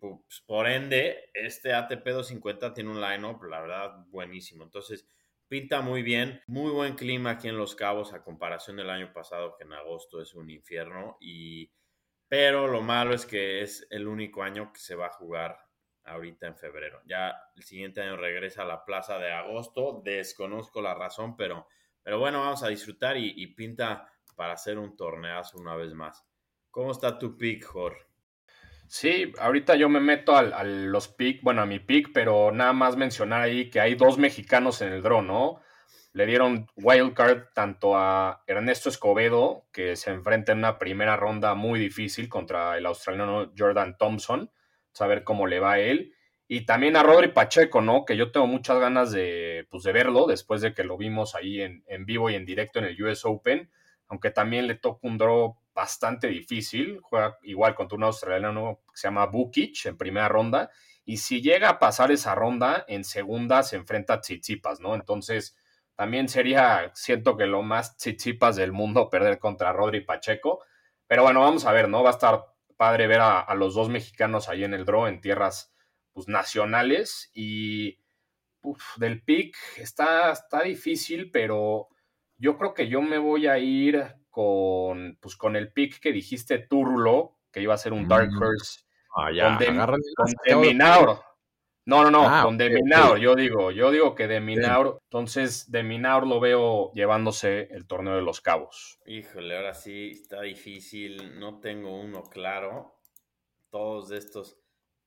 pues, 0.01 0.43
por 0.45 0.67
ende 0.67 1.31
este 1.33 1.73
ATP 1.73 2.05
250 2.05 2.73
tiene 2.73 2.89
un 2.89 2.99
line-up, 2.99 3.41
la 3.45 3.61
verdad, 3.61 3.95
buenísimo. 4.07 4.65
Entonces, 4.65 5.07
pinta 5.47 5.79
muy 5.79 6.03
bien, 6.03 6.41
muy 6.47 6.71
buen 6.71 6.95
clima 6.95 7.31
aquí 7.31 7.47
en 7.47 7.57
Los 7.57 7.73
Cabos 7.73 8.11
a 8.11 8.21
comparación 8.21 8.75
del 8.75 8.89
año 8.89 9.13
pasado 9.13 9.55
que 9.55 9.63
en 9.63 9.71
agosto 9.71 10.21
es 10.21 10.33
un 10.33 10.49
infierno 10.49 11.17
y 11.21 11.71
pero 12.27 12.67
lo 12.67 12.81
malo 12.81 13.13
es 13.13 13.25
que 13.25 13.61
es 13.61 13.87
el 13.89 14.09
único 14.09 14.43
año 14.43 14.73
que 14.73 14.81
se 14.81 14.95
va 14.95 15.05
a 15.05 15.11
jugar 15.11 15.66
ahorita 16.07 16.47
en 16.47 16.55
febrero. 16.55 17.01
Ya 17.05 17.35
el 17.55 17.63
siguiente 17.63 18.01
año 18.01 18.17
regresa 18.17 18.63
a 18.63 18.65
la 18.65 18.85
plaza 18.85 19.19
de 19.19 19.31
agosto. 19.31 20.01
Desconozco 20.03 20.81
la 20.81 20.93
razón, 20.93 21.35
pero, 21.35 21.67
pero 22.01 22.19
bueno, 22.19 22.41
vamos 22.41 22.63
a 22.63 22.69
disfrutar 22.69 23.17
y, 23.17 23.47
pinta 23.47 24.11
para 24.35 24.53
hacer 24.53 24.77
un 24.77 24.95
torneazo 24.95 25.57
una 25.59 25.75
vez 25.75 25.93
más. 25.93 26.25
¿Cómo 26.71 26.91
está 26.91 27.17
tu 27.19 27.37
pick, 27.37 27.65
Jorge? 27.65 28.05
Sí, 28.87 29.33
ahorita 29.39 29.75
yo 29.75 29.89
me 29.89 29.99
meto 29.99 30.35
a, 30.35 30.39
a 30.39 30.63
los 30.63 31.09
pick, 31.09 31.41
bueno, 31.43 31.61
a 31.61 31.65
mi 31.65 31.79
pick, 31.79 32.11
pero 32.13 32.51
nada 32.51 32.71
más 32.71 32.95
mencionar 32.95 33.41
ahí 33.41 33.69
que 33.69 33.81
hay 33.81 33.95
dos 33.95 34.17
mexicanos 34.17 34.81
en 34.81 34.93
el 34.93 35.01
draw, 35.01 35.21
¿no? 35.21 35.61
Le 36.13 36.25
dieron 36.25 36.67
wildcard 36.77 37.53
tanto 37.53 37.97
a 37.97 38.43
Ernesto 38.47 38.89
Escobedo, 38.89 39.67
que 39.73 39.95
se 39.95 40.11
enfrenta 40.11 40.53
en 40.53 40.59
una 40.59 40.79
primera 40.79 41.17
ronda 41.17 41.53
muy 41.53 41.79
difícil 41.79 42.29
contra 42.29 42.77
el 42.77 42.85
australiano 42.85 43.51
Jordan 43.57 43.97
Thompson, 43.97 44.49
saber 44.97 45.23
cómo 45.23 45.47
le 45.47 45.59
va 45.59 45.73
a 45.73 45.79
él. 45.79 46.13
Y 46.47 46.65
también 46.65 46.95
a 46.95 47.03
Rodri 47.03 47.29
Pacheco, 47.29 47.81
¿no? 47.81 48.05
Que 48.05 48.15
yo 48.15 48.31
tengo 48.31 48.47
muchas 48.47 48.79
ganas 48.79 49.11
de, 49.11 49.67
pues, 49.69 49.83
de 49.83 49.91
verlo 49.91 50.27
después 50.27 50.61
de 50.61 50.73
que 50.73 50.83
lo 50.83 50.97
vimos 50.97 51.35
ahí 51.35 51.61
en, 51.61 51.83
en, 51.87 52.05
vivo 52.05 52.29
y 52.29 52.35
en 52.35 52.45
directo 52.45 52.79
en 52.79 52.85
el 52.85 53.03
US 53.03 53.25
Open, 53.25 53.69
aunque 54.07 54.31
también 54.31 54.67
le 54.67 54.75
toca 54.75 54.99
un 55.07 55.17
draw 55.17 55.57
bastante 55.73 56.27
difícil. 56.27 56.99
Juega 57.01 57.37
igual 57.43 57.75
contra 57.75 57.97
un 57.97 58.03
australiano 58.03 58.79
que 58.89 58.97
se 58.97 59.07
llama 59.07 59.25
Bukic 59.25 59.85
en 59.85 59.97
primera 59.97 60.29
ronda. 60.29 60.71
Y 61.03 61.17
si 61.17 61.41
llega 61.41 61.69
a 61.69 61.79
pasar 61.79 62.11
esa 62.11 62.33
ronda, 62.35 62.85
en 62.87 63.03
segunda 63.03 63.63
se 63.63 63.75
enfrenta 63.75 64.15
a 64.15 64.21
Tsitsipas, 64.21 64.79
¿no? 64.79 64.95
Entonces, 64.95 65.57
también 65.95 66.29
sería, 66.29 66.91
siento 66.93 67.37
que 67.37 67.45
lo 67.45 67.61
más 67.61 67.97
Tsitsipas 67.97 68.55
del 68.55 68.71
mundo 68.71 69.09
perder 69.09 69.39
contra 69.39 69.73
Rodri 69.73 70.01
Pacheco. 70.01 70.63
Pero 71.07 71.23
bueno, 71.23 71.41
vamos 71.41 71.65
a 71.65 71.71
ver, 71.71 71.89
¿no? 71.89 72.03
Va 72.03 72.09
a 72.09 72.13
estar 72.13 72.45
padre 72.77 73.07
ver 73.07 73.19
a, 73.19 73.39
a, 73.41 73.55
los 73.55 73.75
dos 73.75 73.89
mexicanos 73.89 74.49
ahí 74.49 74.63
en 74.63 74.73
el 74.73 74.85
draw 74.85 75.07
en 75.07 75.19
tierras 75.19 75.73
pues, 76.13 76.27
nacionales 76.27 77.31
y 77.33 77.99
uf, 78.61 78.97
del 78.97 79.23
pick 79.23 79.55
está, 79.77 80.31
está 80.31 80.61
difícil, 80.61 81.31
pero 81.31 81.89
yo 82.37 82.57
creo 82.57 82.73
que 82.73 82.87
yo 82.87 83.01
me 83.01 83.17
voy 83.17 83.47
a 83.47 83.57
ir 83.57 84.03
con, 84.29 85.17
pues, 85.19 85.35
con 85.35 85.55
el 85.55 85.71
pick 85.71 85.99
que 85.99 86.11
dijiste 86.11 86.59
tú, 86.59 86.85
Rulo, 86.85 87.39
que 87.51 87.61
iba 87.61 87.73
a 87.73 87.77
ser 87.77 87.93
un 87.93 88.07
Dark 88.07 88.29
Horse. 88.39 88.81
Ah, 89.15 89.31
ya, 89.31 89.49
con, 89.49 89.57
Dem, 89.57 89.77
con 90.15 90.33
Deminaur. 90.45 91.26
No, 91.87 92.03
no, 92.03 92.11
no, 92.11 92.27
ah, 92.27 92.43
con 92.43 92.55
okay, 92.55 92.67
Deminaur, 92.67 93.11
okay. 93.11 93.23
yo 93.23 93.33
digo, 93.33 93.71
yo 93.71 93.91
digo 93.91 94.13
que 94.13 94.27
Deminaur, 94.27 94.97
sí. 94.97 95.05
entonces 95.05 95.71
Deminaur 95.71 96.27
lo 96.27 96.41
veo 96.41 96.91
llevándose 96.93 97.69
el 97.71 97.87
torneo 97.87 98.17
de 98.17 98.21
los 98.21 98.41
cabos. 98.41 98.99
Híjole, 99.05 99.55
ahora 99.55 99.73
sí 99.73 100.09
está 100.11 100.41
difícil, 100.41 101.39
no 101.39 101.61
tengo 101.61 101.97
uno 101.97 102.23
claro. 102.23 102.99
Todos 103.69 104.11
estos 104.11 104.59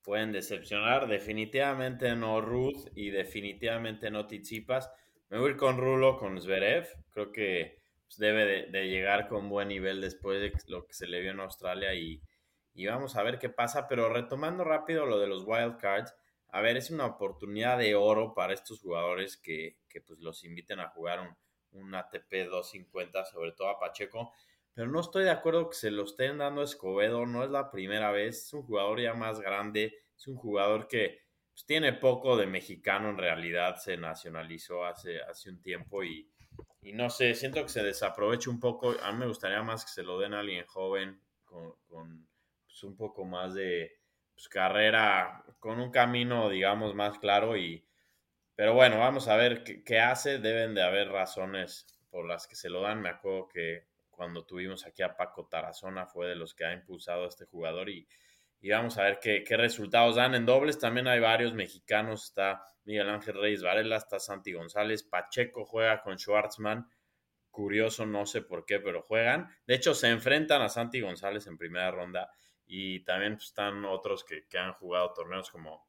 pueden 0.02 0.32
decepcionar, 0.32 1.06
definitivamente 1.06 2.16
no 2.16 2.40
Ruth 2.40 2.88
y 2.94 3.10
definitivamente 3.10 4.10
no 4.10 4.26
Tizipas. 4.26 4.90
Me 5.28 5.38
voy 5.38 5.48
a 5.48 5.50
ir 5.50 5.58
con 5.58 5.76
Rulo, 5.76 6.16
con 6.16 6.40
Zverev, 6.40 6.88
creo 7.10 7.30
que 7.30 7.76
pues, 8.06 8.16
debe 8.16 8.46
de, 8.46 8.66
de, 8.70 8.88
llegar 8.88 9.28
con 9.28 9.50
buen 9.50 9.68
nivel 9.68 10.00
después 10.00 10.40
de 10.40 10.50
lo 10.68 10.86
que 10.86 10.94
se 10.94 11.06
le 11.06 11.20
vio 11.20 11.32
en 11.32 11.40
Australia 11.40 11.92
y, 11.92 12.22
y 12.72 12.86
vamos 12.86 13.16
a 13.16 13.22
ver 13.22 13.38
qué 13.38 13.50
pasa. 13.50 13.86
Pero 13.86 14.08
retomando 14.08 14.64
rápido 14.64 15.04
lo 15.04 15.18
de 15.18 15.26
los 15.26 15.44
wild 15.46 15.76
cards, 15.76 16.14
a 16.52 16.60
ver, 16.60 16.76
es 16.76 16.90
una 16.90 17.06
oportunidad 17.06 17.78
de 17.78 17.94
oro 17.94 18.34
para 18.34 18.54
estos 18.54 18.80
jugadores 18.80 19.36
que, 19.36 19.78
que 19.88 20.00
pues 20.00 20.18
los 20.20 20.44
inviten 20.44 20.80
a 20.80 20.88
jugar 20.88 21.20
un, 21.20 21.36
un 21.72 21.94
ATP 21.94 22.48
250, 22.48 23.24
sobre 23.26 23.52
todo 23.52 23.68
a 23.68 23.78
Pacheco. 23.78 24.32
Pero 24.74 24.88
no 24.88 25.00
estoy 25.00 25.24
de 25.24 25.30
acuerdo 25.30 25.68
que 25.68 25.76
se 25.76 25.90
lo 25.90 26.04
estén 26.04 26.38
dando 26.38 26.60
a 26.60 26.64
Escobedo, 26.64 27.26
no 27.26 27.44
es 27.44 27.50
la 27.50 27.70
primera 27.70 28.12
vez, 28.12 28.46
es 28.46 28.52
un 28.52 28.62
jugador 28.62 29.00
ya 29.00 29.14
más 29.14 29.40
grande, 29.40 29.94
es 30.16 30.26
un 30.28 30.36
jugador 30.36 30.86
que 30.86 31.18
pues, 31.52 31.66
tiene 31.66 31.92
poco 31.92 32.36
de 32.36 32.46
mexicano 32.46 33.10
en 33.10 33.18
realidad, 33.18 33.76
se 33.76 33.96
nacionalizó 33.96 34.84
hace, 34.84 35.20
hace 35.20 35.50
un 35.50 35.60
tiempo 35.60 36.04
y, 36.04 36.30
y 36.82 36.92
no 36.92 37.10
sé, 37.10 37.34
siento 37.34 37.62
que 37.62 37.68
se 37.68 37.82
desaprovecha 37.82 38.48
un 38.48 38.60
poco, 38.60 38.94
a 39.02 39.12
mí 39.12 39.18
me 39.18 39.26
gustaría 39.26 39.62
más 39.62 39.84
que 39.84 39.90
se 39.90 40.02
lo 40.02 40.18
den 40.18 40.34
a 40.34 40.40
alguien 40.40 40.64
joven 40.66 41.20
con, 41.44 41.74
con 41.86 42.28
pues, 42.64 42.82
un 42.84 42.96
poco 42.96 43.24
más 43.24 43.54
de 43.54 43.99
pues, 44.40 44.48
carrera, 44.48 45.44
con 45.58 45.80
un 45.80 45.90
camino 45.90 46.48
digamos 46.48 46.94
más 46.94 47.18
claro 47.18 47.58
y 47.58 47.84
pero 48.56 48.74
bueno, 48.74 48.98
vamos 48.98 49.28
a 49.28 49.36
ver 49.36 49.64
qué, 49.64 50.00
hace. 50.00 50.38
Deben 50.38 50.74
de 50.74 50.82
haber 50.82 51.08
razones 51.08 51.86
por 52.10 52.26
las 52.26 52.46
que 52.46 52.56
se 52.56 52.68
lo 52.68 52.82
dan. 52.82 53.00
Me 53.00 53.08
acuerdo 53.08 53.48
que 53.48 53.86
cuando 54.10 54.44
tuvimos 54.44 54.84
aquí 54.84 55.02
a 55.02 55.16
Paco 55.16 55.46
Tarazona 55.46 56.06
fue 56.06 56.26
de 56.28 56.36
los 56.36 56.54
que 56.54 56.66
ha 56.66 56.74
impulsado 56.74 57.24
a 57.24 57.28
este 57.28 57.46
jugador 57.46 57.88
y, 57.88 58.06
y 58.60 58.68
vamos 58.68 58.98
a 58.98 59.04
ver 59.04 59.18
qué, 59.18 59.44
qué, 59.44 59.56
resultados 59.56 60.16
dan. 60.16 60.34
En 60.34 60.44
dobles 60.44 60.78
también 60.78 61.08
hay 61.08 61.20
varios 61.20 61.54
mexicanos. 61.54 62.24
Está 62.24 62.62
Miguel 62.84 63.08
Ángel 63.08 63.40
Reyes 63.40 63.62
Varela, 63.62 63.96
está 63.96 64.18
Santi 64.18 64.52
González. 64.52 65.04
Pacheco 65.04 65.64
juega 65.64 66.02
con 66.02 66.18
Schwartzman. 66.18 66.86
Curioso, 67.50 68.04
no 68.04 68.26
sé 68.26 68.42
por 68.42 68.66
qué, 68.66 68.78
pero 68.78 69.00
juegan. 69.00 69.48
De 69.66 69.74
hecho, 69.74 69.94
se 69.94 70.08
enfrentan 70.08 70.60
a 70.60 70.68
Santi 70.68 71.00
González 71.00 71.46
en 71.46 71.56
primera 71.56 71.90
ronda 71.90 72.30
y 72.72 73.00
también 73.00 73.34
pues, 73.34 73.46
están 73.46 73.84
otros 73.84 74.22
que, 74.22 74.46
que 74.46 74.56
han 74.56 74.74
jugado 74.74 75.12
torneos 75.12 75.50
como 75.50 75.88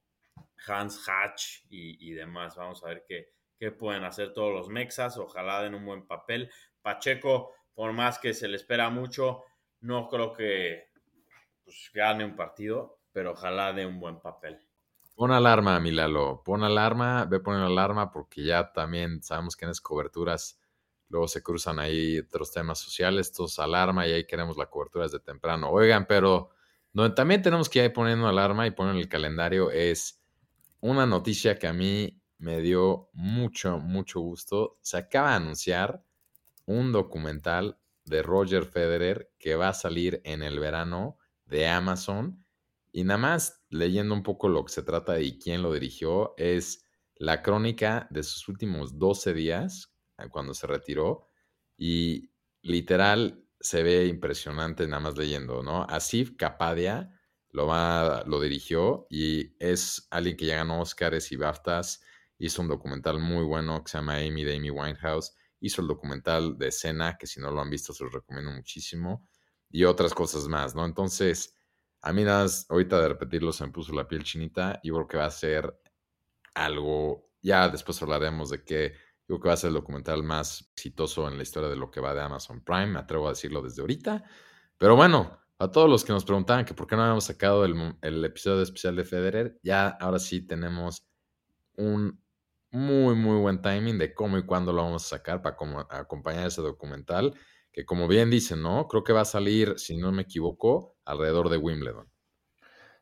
Hans 0.65 1.07
Hatch 1.07 1.59
y, 1.69 2.09
y 2.09 2.13
demás. 2.13 2.55
Vamos 2.55 2.83
a 2.83 2.87
ver 2.87 3.05
qué, 3.07 3.29
qué, 3.55 3.71
pueden 3.71 4.03
hacer 4.03 4.33
todos 4.33 4.51
los 4.51 4.67
mexas. 4.67 5.15
Ojalá 5.19 5.61
den 5.61 5.75
un 5.75 5.85
buen 5.85 6.07
papel. 6.07 6.51
Pacheco, 6.81 7.53
por 7.75 7.93
más 7.93 8.17
que 8.17 8.33
se 8.33 8.47
le 8.47 8.55
espera 8.55 8.89
mucho, 8.89 9.43
no 9.81 10.09
creo 10.09 10.33
que 10.33 10.89
pues, 11.63 11.91
gane 11.93 12.25
un 12.25 12.35
partido, 12.35 12.97
pero 13.11 13.33
ojalá 13.33 13.73
dé 13.73 13.85
un 13.85 13.99
buen 13.99 14.19
papel. 14.19 14.59
Pon 15.13 15.31
alarma, 15.31 15.79
Milalo. 15.79 16.41
Pon 16.43 16.63
alarma, 16.63 17.25
ve 17.25 17.41
poner 17.41 17.61
alarma 17.61 18.09
porque 18.09 18.43
ya 18.43 18.73
también 18.73 19.21
sabemos 19.21 19.55
que 19.55 19.65
en 19.65 19.69
las 19.69 19.81
coberturas 19.81 20.59
luego 21.09 21.27
se 21.27 21.43
cruzan 21.43 21.77
ahí 21.77 22.17
otros 22.17 22.51
temas 22.51 22.79
sociales, 22.79 23.27
estos 23.27 23.59
alarma 23.59 24.07
y 24.07 24.13
ahí 24.13 24.25
queremos 24.25 24.57
la 24.57 24.65
cobertura 24.65 25.03
desde 25.03 25.19
temprano. 25.19 25.69
Oigan, 25.69 26.07
pero 26.07 26.49
donde 26.93 27.15
también 27.15 27.41
tenemos 27.41 27.69
que 27.69 27.83
ir 27.83 27.93
poniendo 27.93 28.27
alarma 28.27 28.67
y 28.67 28.71
poner 28.71 28.95
el 28.95 29.07
calendario 29.07 29.71
es 29.71 30.21
una 30.81 31.05
noticia 31.05 31.57
que 31.57 31.67
a 31.67 31.73
mí 31.73 32.21
me 32.37 32.59
dio 32.59 33.09
mucho, 33.13 33.77
mucho 33.79 34.19
gusto. 34.19 34.77
Se 34.81 34.97
acaba 34.97 35.29
de 35.29 35.35
anunciar 35.35 36.03
un 36.65 36.91
documental 36.91 37.77
de 38.03 38.23
Roger 38.23 38.65
Federer 38.65 39.31
que 39.39 39.55
va 39.55 39.69
a 39.69 39.73
salir 39.73 40.21
en 40.25 40.41
el 40.41 40.59
verano 40.59 41.17
de 41.45 41.67
Amazon. 41.67 42.43
Y 42.91 43.03
nada 43.03 43.19
más 43.19 43.63
leyendo 43.69 44.13
un 44.13 44.23
poco 44.23 44.49
lo 44.49 44.65
que 44.65 44.73
se 44.73 44.83
trata 44.83 45.19
y 45.21 45.37
quién 45.37 45.61
lo 45.61 45.71
dirigió, 45.71 46.33
es 46.37 46.83
la 47.15 47.41
crónica 47.41 48.07
de 48.09 48.23
sus 48.23 48.47
últimos 48.49 48.97
12 48.97 49.33
días, 49.33 49.93
eh, 50.17 50.27
cuando 50.29 50.53
se 50.53 50.67
retiró. 50.67 51.27
Y 51.77 52.31
literal 52.63 53.45
se 53.61 53.83
ve 53.83 54.07
impresionante 54.07 54.87
nada 54.87 54.99
más 54.99 55.17
leyendo, 55.17 55.63
¿no? 55.63 55.83
Asif 55.83 56.35
Kapadia 56.35 57.17
lo, 57.49 57.67
va, 57.67 58.23
lo 58.25 58.41
dirigió 58.41 59.07
y 59.09 59.55
es 59.59 60.07
alguien 60.09 60.35
que 60.35 60.47
ya 60.47 60.57
ganó 60.57 60.81
Oscars 60.81 61.31
y 61.31 61.35
BAFTAs. 61.35 62.01
Hizo 62.37 62.61
un 62.61 62.67
documental 62.67 63.19
muy 63.19 63.43
bueno 63.45 63.83
que 63.83 63.91
se 63.91 63.97
llama 63.97 64.15
Amy 64.15 64.43
de 64.43 64.55
Amy 64.55 64.71
Winehouse. 64.71 65.35
Hizo 65.59 65.81
el 65.81 65.87
documental 65.87 66.57
de 66.57 66.71
Cena, 66.71 67.17
que 67.17 67.27
si 67.27 67.39
no 67.39 67.51
lo 67.51 67.61
han 67.61 67.69
visto 67.69 67.93
se 67.93 68.03
los 68.03 68.13
recomiendo 68.13 68.51
muchísimo. 68.51 69.27
Y 69.69 69.83
otras 69.83 70.13
cosas 70.13 70.47
más, 70.47 70.73
¿no? 70.75 70.83
Entonces, 70.85 71.55
a 72.01 72.11
mí 72.13 72.23
nada 72.23 72.65
ahorita 72.69 72.99
de 72.99 73.09
repetirlo 73.09 73.53
se 73.53 73.65
me 73.65 73.71
puso 73.71 73.93
la 73.93 74.07
piel 74.07 74.23
chinita. 74.23 74.79
Y 74.81 74.89
creo 74.89 75.07
que 75.07 75.17
va 75.17 75.25
a 75.25 75.31
ser 75.31 75.71
algo, 76.55 77.29
ya 77.41 77.69
después 77.69 78.01
hablaremos 78.01 78.49
de 78.49 78.63
yo 78.63 78.95
creo 79.31 79.39
que 79.39 79.47
va 79.47 79.53
a 79.53 79.57
ser 79.57 79.69
el 79.69 79.75
documental 79.75 80.23
más 80.23 80.69
exitoso 80.73 81.27
en 81.29 81.37
la 81.37 81.43
historia 81.43 81.69
de 81.69 81.77
lo 81.77 81.89
que 81.89 82.01
va 82.01 82.13
de 82.13 82.21
Amazon 82.21 82.61
Prime. 82.61 82.87
Me 82.87 82.99
atrevo 82.99 83.27
a 83.27 83.29
decirlo 83.29 83.61
desde 83.61 83.81
ahorita. 83.81 84.25
Pero 84.77 84.97
bueno, 84.97 85.39
a 85.57 85.71
todos 85.71 85.89
los 85.89 86.03
que 86.03 86.11
nos 86.11 86.25
preguntaban 86.25 86.65
que 86.65 86.73
por 86.73 86.85
qué 86.85 86.97
no 86.97 87.03
habíamos 87.03 87.23
sacado 87.23 87.63
el, 87.63 88.25
episodio 88.25 88.61
especial 88.61 88.97
de 88.97 89.05
Federer, 89.05 89.59
ya 89.63 89.87
ahora 89.87 90.19
sí 90.19 90.45
tenemos 90.45 91.07
un 91.77 92.21
muy, 92.71 93.15
muy 93.15 93.39
buen 93.39 93.61
timing 93.61 93.97
de 93.97 94.13
cómo 94.13 94.37
y 94.37 94.45
cuándo 94.45 94.73
lo 94.73 94.83
vamos 94.83 95.05
a 95.05 95.17
sacar 95.17 95.41
para 95.41 95.55
acompañar 95.91 96.47
ese 96.47 96.61
documental, 96.61 97.33
que 97.71 97.85
como 97.85 98.09
bien 98.09 98.29
dicen, 98.29 98.61
¿no? 98.61 98.87
Creo 98.89 99.03
que 99.05 99.13
va 99.13 99.21
a 99.21 99.25
salir, 99.25 99.75
si 99.77 99.95
no 99.95 100.11
me 100.11 100.23
equivoco, 100.23 100.97
alrededor 101.05 101.47
de 101.49 101.57
Wimbledon. 101.57 102.10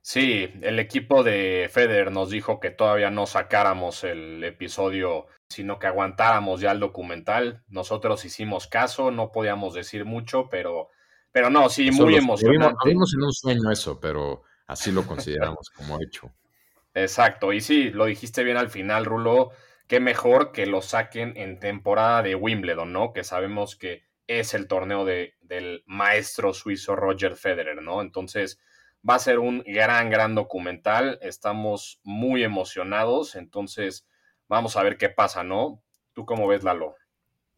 Sí, 0.01 0.51
el 0.61 0.79
equipo 0.79 1.23
de 1.23 1.69
Federer 1.71 2.11
nos 2.11 2.29
dijo 2.29 2.59
que 2.59 2.71
todavía 2.71 3.09
no 3.09 3.25
sacáramos 3.25 4.03
el 4.03 4.43
episodio, 4.43 5.27
sino 5.49 5.77
que 5.77 5.87
aguantáramos 5.87 6.61
ya 6.61 6.71
el 6.71 6.79
documental. 6.79 7.63
Nosotros 7.67 8.23
hicimos 8.25 8.67
caso, 8.67 9.11
no 9.11 9.31
podíamos 9.31 9.73
decir 9.73 10.05
mucho, 10.05 10.47
pero 10.49 10.89
pero 11.31 11.49
no, 11.49 11.69
sí, 11.69 11.89
eso 11.89 12.03
muy 12.03 12.15
emocionante. 12.15 12.75
Vimos 12.85 13.13
en 13.13 13.23
un 13.23 13.31
sueño 13.31 13.71
eso, 13.71 13.99
pero 13.99 14.43
así 14.67 14.91
lo 14.91 15.05
consideramos 15.05 15.69
como 15.75 15.99
hecho. 16.01 16.31
Exacto, 16.93 17.53
y 17.53 17.61
sí, 17.61 17.91
lo 17.91 18.05
dijiste 18.05 18.43
bien 18.43 18.57
al 18.57 18.69
final, 18.69 19.05
Rulo. 19.05 19.51
Qué 19.87 19.99
mejor 19.99 20.51
que 20.51 20.65
lo 20.65 20.81
saquen 20.81 21.33
en 21.35 21.59
temporada 21.59 22.21
de 22.21 22.35
Wimbledon, 22.35 22.93
¿no? 22.93 23.11
Que 23.11 23.23
sabemos 23.23 23.75
que 23.75 24.03
es 24.27 24.53
el 24.53 24.67
torneo 24.67 25.03
de, 25.03 25.35
del 25.41 25.83
maestro 25.87 26.53
suizo 26.53 26.95
Roger 26.95 27.35
Federer, 27.35 27.81
¿no? 27.81 28.01
Entonces, 28.01 28.59
va 29.07 29.15
a 29.15 29.19
ser 29.19 29.39
un 29.39 29.63
gran, 29.65 30.09
gran 30.09 30.35
documental. 30.35 31.19
Estamos 31.21 31.99
muy 32.03 32.43
emocionados, 32.43 33.35
entonces 33.35 34.07
vamos 34.47 34.75
a 34.77 34.83
ver 34.83 34.97
qué 34.97 35.09
pasa, 35.09 35.43
¿no? 35.43 35.81
¿Tú 36.13 36.25
cómo 36.25 36.47
ves, 36.47 36.63
Lalo? 36.63 36.95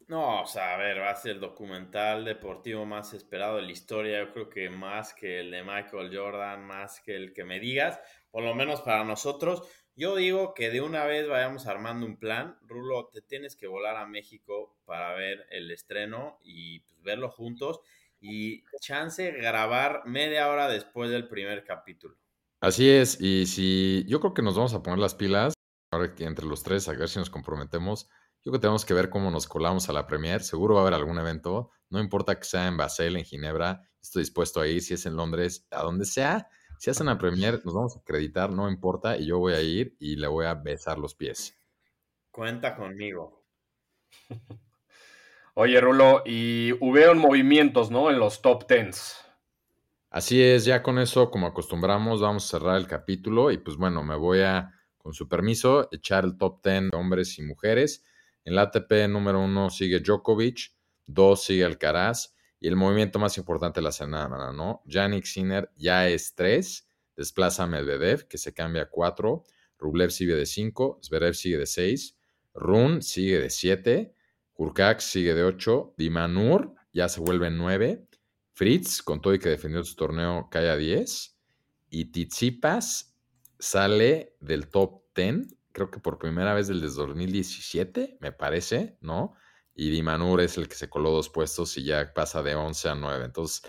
No, 0.07 0.41
o 0.41 0.45
sea, 0.45 0.73
a 0.73 0.77
ver, 0.77 0.99
va 0.99 1.11
a 1.11 1.15
ser 1.15 1.31
el 1.31 1.39
documental 1.39 2.25
deportivo 2.25 2.85
más 2.85 3.13
esperado 3.13 3.55
de 3.55 3.61
la 3.61 3.71
historia. 3.71 4.19
Yo 4.19 4.33
creo 4.33 4.49
que 4.49 4.69
más 4.69 5.13
que 5.13 5.39
el 5.39 5.51
de 5.51 5.63
Michael 5.63 6.13
Jordan, 6.13 6.65
más 6.65 6.99
que 6.99 7.15
el 7.15 7.33
que 7.33 7.45
me 7.45 7.61
digas, 7.61 7.97
por 8.29 8.43
lo 8.43 8.53
menos 8.53 8.81
para 8.81 9.05
nosotros. 9.05 9.63
Yo 9.95 10.17
digo 10.17 10.53
que 10.53 10.69
de 10.69 10.81
una 10.81 11.05
vez 11.05 11.29
vayamos 11.29 11.65
armando 11.65 12.05
un 12.05 12.17
plan. 12.17 12.57
Rulo, 12.63 13.07
te 13.07 13.21
tienes 13.21 13.55
que 13.55 13.67
volar 13.67 13.95
a 13.95 14.05
México 14.05 14.75
para 14.83 15.13
ver 15.13 15.45
el 15.49 15.71
estreno 15.71 16.39
y 16.41 16.81
pues, 16.81 17.01
verlo 17.03 17.29
juntos. 17.29 17.79
Y 18.21 18.63
chance 18.79 19.31
grabar 19.31 20.03
media 20.05 20.49
hora 20.49 20.67
después 20.67 21.09
del 21.09 21.27
primer 21.27 21.63
capítulo. 21.65 22.15
Así 22.59 22.89
es, 22.89 23.19
y 23.19 23.47
si 23.47 24.05
yo 24.07 24.19
creo 24.19 24.33
que 24.33 24.43
nos 24.43 24.55
vamos 24.55 24.73
a 24.75 24.83
poner 24.83 24.99
las 24.99 25.15
pilas, 25.15 25.53
ahora 25.91 26.13
que 26.13 26.25
entre 26.25 26.45
los 26.45 26.61
tres, 26.61 26.87
a 26.87 26.93
ver 26.93 27.09
si 27.09 27.17
nos 27.17 27.31
comprometemos 27.31 28.07
yo 28.43 28.49
creo 28.49 28.59
que 28.59 28.63
tenemos 28.63 28.85
que 28.85 28.95
ver 28.95 29.11
cómo 29.11 29.29
nos 29.29 29.47
colamos 29.47 29.87
a 29.87 29.93
la 29.93 30.07
Premier. 30.07 30.41
Seguro 30.41 30.73
va 30.73 30.81
a 30.81 30.83
haber 30.83 30.95
algún 30.95 31.19
evento. 31.19 31.69
No 31.91 31.99
importa 31.99 32.39
que 32.39 32.43
sea 32.43 32.67
en 32.67 32.75
Basel, 32.75 33.15
en 33.15 33.23
Ginebra. 33.23 33.87
Estoy 34.01 34.23
dispuesto 34.23 34.59
a 34.59 34.67
ir. 34.67 34.81
Si 34.81 34.95
es 34.95 35.05
en 35.05 35.15
Londres, 35.15 35.67
a 35.69 35.83
donde 35.83 36.05
sea. 36.05 36.47
Si 36.79 36.89
hacen 36.89 37.05
la 37.05 37.19
Premier, 37.19 37.61
nos 37.63 37.75
vamos 37.75 37.95
a 37.95 37.99
acreditar. 37.99 38.51
No 38.51 38.67
importa. 38.67 39.15
Y 39.15 39.27
yo 39.27 39.37
voy 39.37 39.53
a 39.53 39.61
ir 39.61 39.95
y 39.99 40.15
le 40.15 40.25
voy 40.25 40.47
a 40.47 40.55
besar 40.55 40.97
los 40.97 41.13
pies. 41.13 41.55
Cuenta 42.31 42.75
conmigo. 42.75 43.45
Oye, 45.53 45.81
Rulo, 45.81 46.23
y 46.25 46.71
hubieron 46.79 47.17
movimientos, 47.17 47.91
¿no? 47.91 48.09
En 48.09 48.19
los 48.19 48.41
top 48.41 48.67
tens. 48.67 49.17
Así 50.09 50.41
es, 50.41 50.65
ya 50.65 50.81
con 50.81 50.97
eso, 50.97 51.29
como 51.29 51.47
acostumbramos, 51.47 52.21
vamos 52.21 52.45
a 52.45 52.57
cerrar 52.57 52.77
el 52.77 52.87
capítulo. 52.87 53.51
Y 53.51 53.57
pues 53.57 53.77
bueno, 53.77 54.03
me 54.03 54.15
voy 54.15 54.41
a, 54.41 54.73
con 54.97 55.13
su 55.13 55.27
permiso, 55.27 55.89
echar 55.91 56.23
el 56.23 56.37
top 56.37 56.61
ten 56.61 56.89
de 56.89 56.97
hombres 56.97 57.37
y 57.37 57.43
mujeres. 57.43 58.03
En 58.45 58.55
la 58.55 58.63
ATP 58.63 59.07
número 59.09 59.41
uno 59.41 59.69
sigue 59.69 59.99
Djokovic, 59.99 60.73
dos 61.05 61.43
sigue 61.43 61.65
Alcaraz 61.65 62.33
y 62.59 62.67
el 62.67 62.75
movimiento 62.75 63.19
más 63.19 63.37
importante 63.37 63.79
de 63.79 63.83
la 63.83 63.91
semana, 63.91 64.51
¿no? 64.53 64.81
Yannick 64.85 65.25
Sinner 65.25 65.69
ya 65.75 66.07
es 66.07 66.33
tres, 66.35 66.87
desplaza 67.15 67.63
a 67.63 67.67
Medvedev, 67.67 68.27
que 68.27 68.37
se 68.37 68.53
cambia 68.53 68.83
a 68.83 68.89
cuatro, 68.89 69.43
Rublev 69.77 70.11
sigue 70.11 70.35
de 70.35 70.45
cinco, 70.45 70.99
Zverev 71.03 71.33
sigue 71.33 71.57
de 71.57 71.65
seis, 71.65 72.17
Run 72.53 73.01
sigue 73.01 73.39
de 73.39 73.49
siete, 73.49 74.13
Kurkak 74.61 74.99
sigue 74.99 75.33
de 75.33 75.43
ocho, 75.43 75.95
Dimanur 75.97 76.75
ya 76.93 77.09
se 77.09 77.19
vuelve 77.19 77.49
nueve, 77.49 78.07
Fritz, 78.53 79.01
con 79.01 79.19
todo 79.19 79.33
y 79.33 79.39
que 79.39 79.49
defendió 79.49 79.83
su 79.83 79.95
torneo, 79.95 80.49
cae 80.51 80.69
a 80.69 80.75
diez, 80.75 81.35
y 81.89 82.11
Tizipas 82.11 83.17
sale 83.57 84.35
del 84.39 84.67
top 84.67 85.01
ten 85.13 85.47
creo 85.71 85.89
que 85.89 85.99
por 85.99 86.19
primera 86.19 86.53
vez 86.53 86.67
desde 86.67 86.89
2017, 86.89 88.19
me 88.21 88.33
parece, 88.33 88.99
¿no? 89.01 89.33
Y 89.73 89.89
Dimanur 89.89 90.41
es 90.41 90.59
el 90.59 90.67
que 90.67 90.75
se 90.75 90.91
coló 90.91 91.09
dos 91.09 91.29
puestos 91.29 91.75
y 91.79 91.83
ya 91.83 92.13
pasa 92.13 92.43
de 92.43 92.53
11 92.53 92.89
a 92.89 92.93
9. 92.93 93.25
Entonces, 93.25 93.63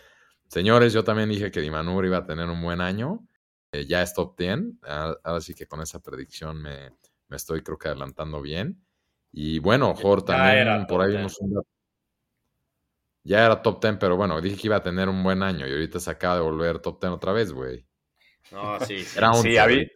Señores, 0.48 0.92
yo 0.92 1.04
también 1.04 1.30
dije 1.30 1.50
que 1.50 1.62
Dimanur 1.62 2.04
iba 2.04 2.18
a 2.18 2.26
tener 2.26 2.50
un 2.50 2.60
buen 2.60 2.82
año. 2.82 3.26
Eh, 3.72 3.86
ya 3.86 4.02
es 4.02 4.12
top 4.12 4.36
10. 4.36 4.58
Ah, 4.82 5.16
Ahora 5.24 5.40
sí 5.40 5.54
que 5.54 5.66
con 5.66 5.80
esa 5.80 6.00
predicción 6.00 6.60
me, 6.60 6.90
me 7.28 7.36
estoy, 7.36 7.62
creo 7.62 7.78
que, 7.78 7.88
adelantando 7.88 8.42
bien. 8.42 8.84
Y 9.32 9.58
bueno, 9.58 9.94
Ya 9.96 10.06
también 10.24 10.56
era 10.56 10.86
por 10.86 11.00
top 11.00 11.02
ahí 11.02 11.10
10. 11.10 11.16
vimos 11.16 11.38
un 11.40 11.54
dato. 11.54 11.68
Ya 13.24 13.44
era 13.44 13.62
top 13.62 13.80
10, 13.80 13.96
pero 13.98 14.16
bueno, 14.16 14.40
dije 14.40 14.56
que 14.56 14.66
iba 14.68 14.76
a 14.76 14.82
tener 14.82 15.08
un 15.08 15.22
buen 15.22 15.42
año 15.42 15.66
y 15.66 15.72
ahorita 15.72 16.00
se 16.00 16.10
acaba 16.10 16.36
de 16.36 16.40
volver 16.42 16.78
top 16.80 17.00
10 17.00 17.12
otra 17.12 17.32
vez, 17.32 17.52
güey. 17.52 17.86
No, 18.50 18.78
sí, 18.80 19.04
sí. 19.06 19.20
Era 19.20 19.32
un 19.32 19.48
Sí, 19.50 19.56
había- 19.58 19.86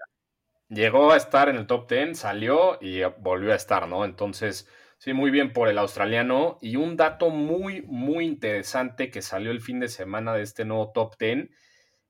llegó 0.68 1.12
a 1.12 1.16
estar 1.18 1.48
en 1.50 1.56
el 1.56 1.66
top 1.66 1.88
10, 1.90 2.18
salió 2.18 2.78
y 2.82 3.02
volvió 3.20 3.52
a 3.52 3.56
estar, 3.56 3.88
¿no? 3.88 4.04
Entonces, 4.04 4.68
sí, 4.98 5.12
muy 5.14 5.30
bien 5.30 5.52
por 5.52 5.68
el 5.68 5.78
australiano. 5.78 6.58
Y 6.62 6.76
un 6.76 6.96
dato 6.96 7.30
muy, 7.30 7.82
muy 7.82 8.26
interesante 8.26 9.10
que 9.10 9.22
salió 9.22 9.50
el 9.52 9.60
fin 9.62 9.80
de 9.80 9.88
semana 9.88 10.34
de 10.34 10.42
este 10.42 10.64
nuevo 10.64 10.92
top 10.92 11.16
10. 11.18 11.50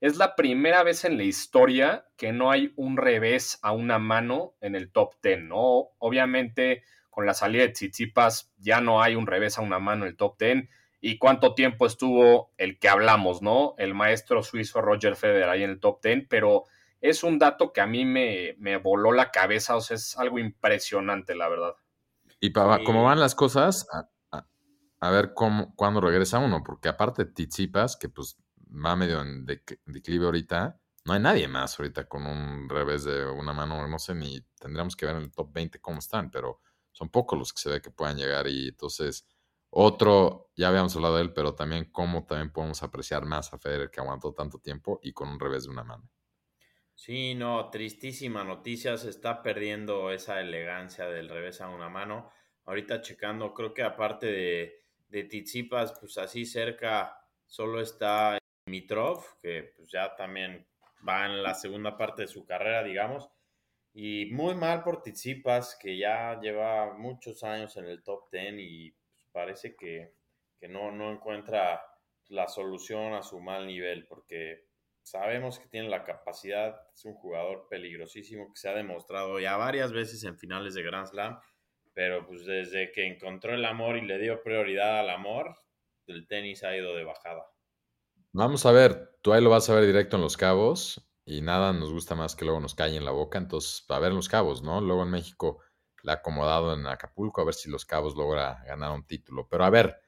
Es 0.00 0.16
la 0.18 0.36
primera 0.36 0.82
vez 0.84 1.04
en 1.04 1.16
la 1.18 1.24
historia 1.24 2.06
que 2.16 2.32
no 2.32 2.50
hay 2.50 2.72
un 2.76 2.96
revés 2.98 3.58
a 3.62 3.72
una 3.72 3.98
mano 3.98 4.54
en 4.60 4.74
el 4.76 4.92
top 4.92 5.14
10, 5.22 5.40
¿no? 5.42 5.90
Obviamente, 5.98 6.84
con 7.16 7.24
la 7.24 7.33
salida 7.33 7.62
de 7.62 7.70
Tsitsipas 7.70 8.52
ya 8.59 8.83
no 8.83 9.00
hay 9.00 9.14
un 9.14 9.26
revés 9.26 9.57
a 9.57 9.62
una 9.62 9.79
mano 9.79 10.05
en 10.05 10.11
el 10.11 10.16
top 10.18 10.38
10. 10.38 10.68
¿Y 11.00 11.16
cuánto 11.16 11.55
tiempo 11.55 11.87
estuvo 11.87 12.52
el 12.59 12.79
que 12.79 12.90
hablamos, 12.90 13.40
no? 13.40 13.74
El 13.79 13.94
maestro 13.94 14.42
suizo 14.42 14.83
Roger 14.83 15.16
Federer 15.16 15.48
ahí 15.48 15.62
en 15.62 15.70
el 15.70 15.81
top 15.81 16.02
10, 16.02 16.26
pero 16.29 16.64
es 17.00 17.22
un 17.24 17.38
dato 17.38 17.72
que 17.72 17.81
a 17.81 17.87
mí 17.87 18.05
me, 18.05 18.55
me 18.59 18.76
voló 18.76 19.12
la 19.12 19.31
cabeza, 19.31 19.76
o 19.76 19.81
sea, 19.81 19.94
es 19.94 20.18
algo 20.18 20.38
impresionante, 20.38 21.35
la 21.35 21.48
verdad. 21.48 21.72
Y 22.38 22.50
para 22.50 22.76
Sí. 22.76 22.85
cómo 22.85 23.02
van 23.02 23.18
las 23.18 23.35
cosas, 23.35 23.87
a, 23.94 24.11
a- 24.37 24.46
a 25.00 25.11
ver 25.11 25.33
cómo, 25.33 25.74
cuándo 25.74 26.02
regresa 26.02 26.38
uno, 26.38 26.62
porque 26.62 26.90
aparte 26.90 27.24
de 27.24 27.33
Tizipas, 27.33 27.96
que 27.96 28.11
pues 28.11 28.37
va 28.68 28.94
medio 28.94 29.22
en 29.22 29.46
dec- 29.46 29.81
declive 29.87 30.26
ahorita, 30.26 30.79
no 31.07 31.14
hay 31.14 31.20
nadie 31.20 31.48
más 31.48 31.81
ahorita 31.81 32.09
con 32.09 32.26
un 32.26 32.68
revés 32.68 33.05
de 33.05 33.24
una 33.24 33.55
mano, 33.55 33.88
no 33.88 33.98
sé, 33.98 34.14
ni 34.14 34.42
tendríamos 34.61 34.96
que 34.96 35.07
ver 35.07 35.16
en 35.16 35.22
el 35.22 35.33
top 35.33 35.50
20 35.50 35.81
cómo 35.81 36.00
están, 36.00 36.31
pero 36.31 36.61
son 36.96 37.11
pocos 37.11 37.38
los 37.38 37.52
que 37.52 37.61
se 37.61 37.68
ve 37.68 37.82
que 37.82 37.90
puedan 37.90 38.16
llegar 38.16 38.46
y 38.46 38.68
entonces 38.68 39.26
otro, 39.68 40.50
ya 40.56 40.68
habíamos 40.68 40.96
hablado 40.96 41.16
de 41.16 41.22
él, 41.24 41.35
pero 41.35 41.54
también 41.54 41.90
cómo 41.92 42.24
también 42.24 42.50
podemos 42.50 42.82
apreciar 42.82 43.26
más 43.26 43.52
a 43.52 43.59
Federer 43.59 43.90
que 43.90 44.00
aguantó 44.00 44.32
tanto 44.32 44.59
tiempo 44.59 44.98
y 45.02 45.12
con 45.12 45.28
un 45.28 45.38
revés 45.38 45.64
de 45.64 45.70
una 45.70 45.85
mano. 45.85 46.09
Sí, 46.94 47.35
no, 47.35 47.68
tristísima 47.68 48.42
noticia. 48.44 48.96
Se 48.96 49.11
está 49.11 49.42
perdiendo 49.42 50.11
esa 50.11 50.40
elegancia 50.40 51.06
del 51.11 51.28
revés 51.28 51.61
a 51.61 51.68
una 51.68 51.90
mano. 51.90 52.30
Ahorita 52.64 53.02
checando, 53.02 53.52
creo 53.52 53.74
que 53.74 53.82
aparte 53.82 54.26
de, 54.26 54.85
de 55.09 55.24
Tsitsipas, 55.24 55.98
pues 56.00 56.16
así 56.16 56.46
cerca 56.46 57.20
solo 57.44 57.82
está 57.82 58.38
Mitrov, 58.64 59.22
que 59.42 59.74
pues 59.76 59.90
ya 59.90 60.16
también 60.16 60.66
va 61.06 61.26
en 61.26 61.42
la 61.42 61.52
segunda 61.52 61.98
parte 61.98 62.22
de 62.22 62.28
su 62.28 62.46
carrera, 62.46 62.82
digamos. 62.82 63.28
Y 63.98 64.26
muy 64.26 64.54
mal 64.54 64.82
por 64.82 65.00
Tsitsipas, 65.00 65.74
que 65.80 65.96
ya 65.96 66.38
lleva 66.38 66.92
muchos 66.98 67.42
años 67.42 67.78
en 67.78 67.87
el 67.87 68.02
top 68.02 68.30
10 68.30 68.56
y 68.59 68.94
parece 69.32 69.74
que, 69.74 70.12
que 70.61 70.68
no, 70.68 70.92
no 70.92 71.11
encuentra 71.11 71.80
la 72.28 72.46
solución 72.46 73.14
a 73.14 73.22
su 73.22 73.40
mal 73.40 73.66
nivel, 73.66 74.06
porque 74.06 74.66
sabemos 75.02 75.59
que 75.59 75.68
tiene 75.68 75.88
la 75.88 76.04
capacidad, 76.04 76.78
es 76.92 77.06
un 77.06 77.14
jugador 77.14 77.68
peligrosísimo 77.70 78.52
que 78.52 78.61
se 78.61 78.68
ha 78.68 78.74
demostrado 78.74 79.40
ya 79.40 79.56
varias 79.56 79.92
veces 79.92 80.24
en 80.24 80.37
finales 80.37 80.74
de 80.74 80.82
Grand 80.82 81.06
Slam, 81.06 81.40
pero 81.94 82.26
pues 82.26 82.44
desde 82.44 82.92
que 82.92 83.06
encontró 83.06 83.54
el 83.54 83.64
amor 83.64 83.96
y 83.96 84.02
le 84.02 84.18
dio 84.18 84.42
prioridad 84.42 85.00
al 85.00 85.09
amor, 85.09 85.56
el 86.06 86.26
tenis 86.26 86.64
ha 86.64 86.76
ido 86.76 86.94
de 86.94 87.04
bajada. 87.04 87.46
Vamos 88.32 88.66
a 88.66 88.72
ver, 88.72 89.16
tú 89.22 89.32
ahí 89.32 89.42
lo 89.42 89.48
vas 89.48 89.70
a 89.70 89.74
ver 89.74 89.87
directo 89.87 90.16
en 90.16 90.22
Los 90.22 90.37
Cabos 90.37 91.02
y 91.26 91.42
nada 91.42 91.72
nos 91.72 91.92
gusta 91.92 92.14
más 92.14 92.36
que 92.36 92.44
luego 92.44 92.60
nos 92.60 92.76
cae 92.76 92.96
en 92.96 93.04
la 93.04 93.10
boca, 93.10 93.36
entonces 93.36 93.84
a 93.88 93.98
ver 93.98 94.12
Los 94.12 94.28
Cabos, 94.28 94.62
¿no? 94.62 94.80
Luego 94.80 95.02
en 95.02 95.10
México 95.10 95.58
la 96.02 96.12
ha 96.12 96.14
acomodado 96.16 96.72
en 96.72 96.86
Acapulco, 96.86 97.40
a 97.40 97.44
ver 97.44 97.54
si 97.54 97.68
Los 97.68 97.84
Cabos 97.84 98.14
logra 98.14 98.62
ganar 98.64 98.92
un 98.92 99.04
título. 99.04 99.48
Pero 99.50 99.64
a 99.64 99.70
ver, 99.70 100.00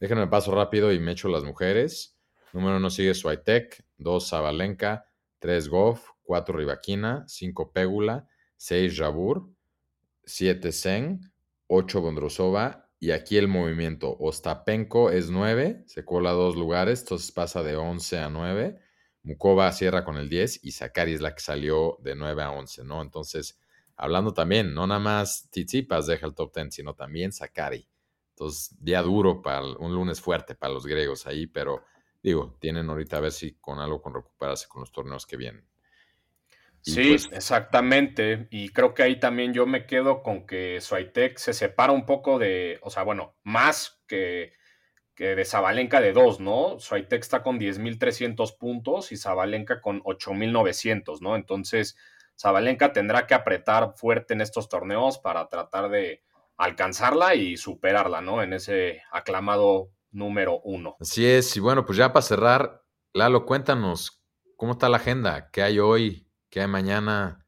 déjenme 0.00 0.26
paso 0.28 0.52
rápido 0.54 0.92
y 0.92 0.98
me 0.98 1.12
echo 1.12 1.28
las 1.28 1.44
mujeres. 1.44 2.18
Número 2.54 2.78
uno 2.78 2.88
sigue 2.88 3.12
Swiatek, 3.12 3.84
dos 3.98 4.30
Zabalenka, 4.30 5.06
tres 5.38 5.68
Goff, 5.68 6.08
cuatro 6.22 6.56
Rivaquina, 6.56 7.24
cinco 7.28 7.70
Pégula, 7.70 8.26
seis 8.56 8.96
Rabur, 8.96 9.50
siete 10.24 10.72
Sen, 10.72 11.20
ocho 11.66 12.00
Bondrosova 12.00 12.88
y 12.98 13.10
aquí 13.10 13.36
el 13.36 13.46
movimiento. 13.46 14.16
Ostapenko 14.18 15.10
es 15.10 15.28
9, 15.28 15.84
se 15.86 16.04
cola 16.06 16.30
dos 16.30 16.56
lugares, 16.56 17.00
entonces 17.00 17.30
pasa 17.30 17.62
de 17.62 17.76
11 17.76 18.18
a 18.20 18.30
9. 18.30 18.85
Mukova 19.26 19.70
cierra 19.72 20.04
con 20.04 20.16
el 20.16 20.28
10 20.28 20.64
y 20.64 20.70
Sakari 20.70 21.12
es 21.12 21.20
la 21.20 21.34
que 21.34 21.40
salió 21.40 21.98
de 22.00 22.14
9 22.14 22.42
a 22.44 22.52
11, 22.52 22.84
¿no? 22.84 23.02
Entonces, 23.02 23.58
hablando 23.96 24.32
también, 24.32 24.72
no 24.72 24.86
nada 24.86 25.00
más 25.00 25.48
Tsitsipas 25.50 26.06
deja 26.06 26.26
el 26.26 26.34
top 26.34 26.54
10, 26.54 26.72
sino 26.72 26.94
también 26.94 27.32
Sakari. 27.32 27.88
Entonces, 28.30 28.76
día 28.80 29.02
duro 29.02 29.42
para 29.42 29.62
un 29.62 29.92
lunes 29.94 30.20
fuerte 30.20 30.54
para 30.54 30.72
los 30.72 30.86
griegos 30.86 31.26
ahí, 31.26 31.46
pero 31.48 31.82
digo, 32.22 32.56
tienen 32.60 32.88
ahorita 32.88 33.16
a 33.16 33.20
ver 33.20 33.32
si 33.32 33.54
con 33.54 33.80
algo 33.80 34.00
con 34.00 34.14
recuperarse 34.14 34.68
con 34.68 34.80
los 34.80 34.92
torneos 34.92 35.26
que 35.26 35.36
vienen. 35.36 35.66
Y 36.84 36.92
Sí, 36.92 37.08
pues- 37.08 37.28
exactamente. 37.32 38.46
Y 38.50 38.68
creo 38.68 38.94
que 38.94 39.02
ahí 39.02 39.18
también 39.18 39.52
yo 39.52 39.66
me 39.66 39.86
quedo 39.86 40.22
con 40.22 40.46
que 40.46 40.80
Swiatek 40.80 41.36
se 41.38 41.52
separa 41.52 41.92
un 41.92 42.06
poco 42.06 42.38
de, 42.38 42.78
o 42.82 42.90
sea, 42.90 43.02
bueno, 43.02 43.34
más 43.42 44.00
que, 44.06 44.52
que 45.16 45.34
de 45.34 45.44
Zabalenka 45.46 46.00
de 46.00 46.12
dos, 46.12 46.40
¿no? 46.40 46.78
Swiatek 46.78 47.22
está 47.22 47.42
con 47.42 47.58
10.300 47.58 48.56
puntos 48.58 49.10
y 49.12 49.16
Zabalenka 49.16 49.80
con 49.80 50.02
8.900, 50.02 51.22
¿no? 51.22 51.36
Entonces, 51.36 51.96
Zabalenka 52.38 52.92
tendrá 52.92 53.26
que 53.26 53.32
apretar 53.32 53.94
fuerte 53.96 54.34
en 54.34 54.42
estos 54.42 54.68
torneos 54.68 55.18
para 55.18 55.48
tratar 55.48 55.88
de 55.88 56.22
alcanzarla 56.58 57.34
y 57.34 57.56
superarla, 57.56 58.20
¿no? 58.20 58.42
En 58.42 58.52
ese 58.52 59.00
aclamado 59.10 59.90
número 60.10 60.60
uno. 60.64 60.96
Así 61.00 61.26
es, 61.26 61.56
y 61.56 61.60
bueno, 61.60 61.86
pues 61.86 61.96
ya 61.96 62.12
para 62.12 62.22
cerrar, 62.22 62.82
Lalo, 63.14 63.46
cuéntanos, 63.46 64.22
¿cómo 64.56 64.72
está 64.72 64.90
la 64.90 64.98
agenda? 64.98 65.50
¿Qué 65.50 65.62
hay 65.62 65.78
hoy? 65.78 66.28
¿Qué 66.50 66.60
hay 66.60 66.68
mañana? 66.68 67.46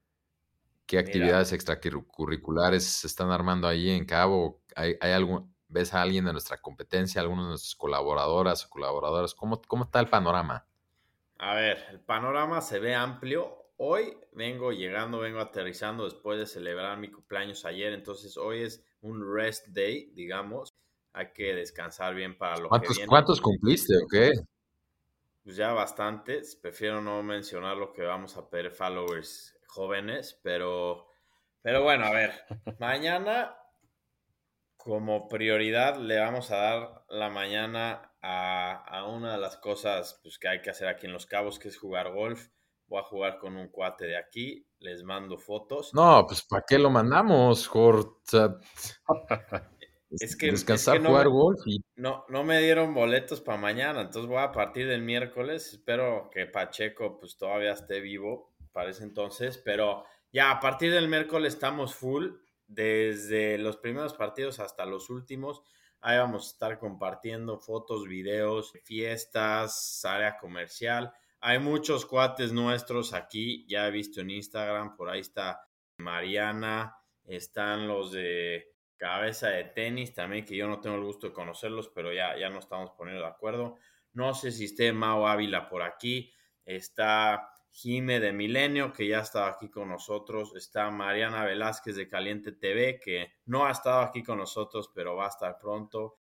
¿Qué 0.86 0.96
Mira. 0.96 1.06
actividades 1.06 1.52
extracurriculares 1.52 2.84
se 2.84 3.06
están 3.06 3.30
armando 3.30 3.68
ahí 3.68 3.90
en 3.90 4.06
Cabo? 4.06 4.62
¿Hay, 4.74 4.96
hay 5.02 5.12
algún, 5.12 5.54
¿Ves 5.68 5.94
a 5.94 6.02
alguien 6.02 6.24
de 6.24 6.32
nuestra 6.32 6.60
competencia, 6.60 7.20
algunos 7.20 7.44
de 7.46 7.50
nuestras 7.50 7.74
colaboradoras 7.76 8.64
o 8.64 8.70
colaboradores? 8.70 9.34
¿Cómo, 9.34 9.60
cómo 9.62 9.84
está 9.84 10.00
el 10.00 10.08
panorama? 10.08 10.66
A 11.38 11.54
ver, 11.54 11.86
el 11.90 12.00
panorama 12.00 12.60
se 12.60 12.78
ve 12.80 12.94
amplio. 12.94 13.72
Hoy 13.76 14.18
vengo 14.32 14.72
llegando, 14.72 15.20
vengo 15.20 15.40
aterrizando 15.40 16.04
después 16.04 16.38
de 16.38 16.46
celebrar 16.46 16.98
mi 16.98 17.10
cumpleaños 17.10 17.64
ayer, 17.64 17.92
entonces 17.92 18.36
hoy 18.36 18.62
es 18.62 18.84
un 19.00 19.22
rest 19.34 19.68
day, 19.68 20.10
digamos. 20.14 20.74
Hay 21.12 21.32
que 21.32 21.54
descansar 21.54 22.14
bien 22.14 22.36
para 22.36 22.58
lo 22.58 22.74
que 22.74 22.88
¿Cuántos, 22.88 22.96
viene. 22.96 23.06
cuántos 23.08 23.40
cumpliste 23.40 23.96
o 23.96 24.06
qué? 24.10 24.32
Pues 25.42 25.56
ya 25.56 25.72
bastantes. 25.72 26.56
Prefiero 26.56 27.00
no 27.00 27.22
mencionar 27.22 27.76
lo 27.76 27.92
que 27.92 28.02
vamos 28.02 28.36
a 28.36 28.48
pedir 28.48 28.70
followers 28.70 29.56
jóvenes, 29.66 30.38
pero, 30.42 31.08
pero 31.62 31.82
bueno, 31.82 32.06
a 32.06 32.10
ver, 32.12 32.32
mañana 32.78 33.56
como 34.78 35.28
prioridad 35.28 35.98
le 35.98 36.18
vamos 36.18 36.50
a 36.50 36.56
dar 36.56 37.04
la 37.10 37.28
mañana 37.28 38.12
a, 38.22 38.72
a 38.86 39.06
una 39.06 39.32
de 39.32 39.38
las 39.38 39.58
cosas 39.58 40.18
pues, 40.22 40.38
que 40.38 40.48
hay 40.48 40.62
que 40.62 40.70
hacer 40.70 40.88
aquí 40.88 41.04
en 41.06 41.12
Los 41.12 41.26
Cabos, 41.26 41.58
que 41.58 41.68
es 41.68 41.76
jugar 41.76 42.10
golf. 42.12 42.48
Voy 42.86 43.00
a 43.00 43.02
jugar 43.04 43.38
con 43.38 43.56
un 43.56 43.68
cuate 43.68 44.06
de 44.06 44.16
aquí, 44.16 44.66
les 44.78 45.02
mando 45.02 45.36
fotos. 45.36 45.92
No, 45.92 46.24
pues 46.26 46.40
¿para 46.42 46.64
qué 46.66 46.78
lo 46.78 46.88
mandamos, 46.88 47.66
Jor? 47.68 47.96
O 47.96 48.20
sea, 48.24 48.54
Es 50.10 50.36
que- 50.36 50.50
descansar, 50.50 50.94
es 50.96 51.00
que 51.00 51.04
no 51.04 51.10
jugar 51.10 51.26
me- 51.26 51.32
golf 51.32 51.60
y 51.66 51.84
No, 51.96 52.24
no 52.30 52.42
me 52.44 52.60
dieron 52.60 52.94
boletos 52.94 53.42
para 53.42 53.58
mañana, 53.58 54.00
entonces 54.00 54.26
voy 54.26 54.38
a 54.42 54.52
partir 54.52 54.88
del 54.88 55.02
miércoles. 55.02 55.74
Espero 55.74 56.30
que 56.32 56.46
Pacheco 56.46 57.18
pues 57.20 57.36
todavía 57.36 57.72
esté 57.72 58.00
vivo 58.00 58.54
para 58.72 58.88
ese 58.90 59.02
entonces, 59.04 59.58
pero 59.58 60.04
ya 60.32 60.50
a 60.50 60.60
partir 60.60 60.92
del 60.92 61.08
miércoles 61.08 61.52
estamos 61.54 61.94
full, 61.94 62.28
desde 62.68 63.58
los 63.58 63.78
primeros 63.78 64.14
partidos 64.14 64.60
hasta 64.60 64.86
los 64.86 65.10
últimos. 65.10 65.62
Ahí 66.00 66.16
vamos 66.16 66.46
a 66.46 66.52
estar 66.52 66.78
compartiendo 66.78 67.58
fotos, 67.58 68.06
videos, 68.06 68.72
fiestas, 68.84 70.04
área 70.04 70.38
comercial. 70.38 71.12
Hay 71.40 71.58
muchos 71.58 72.06
cuates 72.06 72.52
nuestros 72.52 73.12
aquí, 73.12 73.66
ya 73.68 73.88
he 73.88 73.90
visto 73.90 74.20
en 74.20 74.30
Instagram, 74.30 74.96
por 74.96 75.08
ahí 75.08 75.20
está 75.20 75.60
Mariana, 75.96 76.96
están 77.24 77.88
los 77.88 78.12
de 78.12 78.72
cabeza 78.96 79.48
de 79.48 79.64
tenis 79.64 80.14
también, 80.14 80.44
que 80.44 80.56
yo 80.56 80.68
no 80.68 80.80
tengo 80.80 80.96
el 80.96 81.04
gusto 81.04 81.28
de 81.28 81.32
conocerlos, 81.32 81.88
pero 81.88 82.12
ya, 82.12 82.36
ya 82.36 82.50
nos 82.50 82.64
estamos 82.64 82.90
poniendo 82.92 83.22
de 83.22 83.28
acuerdo. 83.28 83.76
No 84.12 84.34
sé 84.34 84.50
si 84.50 84.64
esté 84.64 84.92
Mao 84.92 85.26
Ávila 85.26 85.68
por 85.68 85.82
aquí, 85.82 86.32
está 86.64 87.50
Jime 87.70 88.20
de 88.20 88.32
Milenio, 88.32 88.92
que 88.92 89.06
ya 89.06 89.20
estaba 89.20 89.48
aquí 89.48 89.68
con 89.68 89.88
nosotros, 89.88 90.54
está 90.56 90.90
Mariana 90.90 91.44
Velázquez 91.44 91.96
de 91.96 92.08
Caliente 92.08 92.52
TV, 92.52 92.98
que 92.98 93.32
no 93.46 93.66
ha 93.66 93.70
estado 93.70 94.00
aquí 94.00 94.22
con 94.22 94.38
nosotros, 94.38 94.90
pero 94.94 95.16
va 95.16 95.26
a 95.26 95.28
estar 95.28 95.58
pronto. 95.58 96.16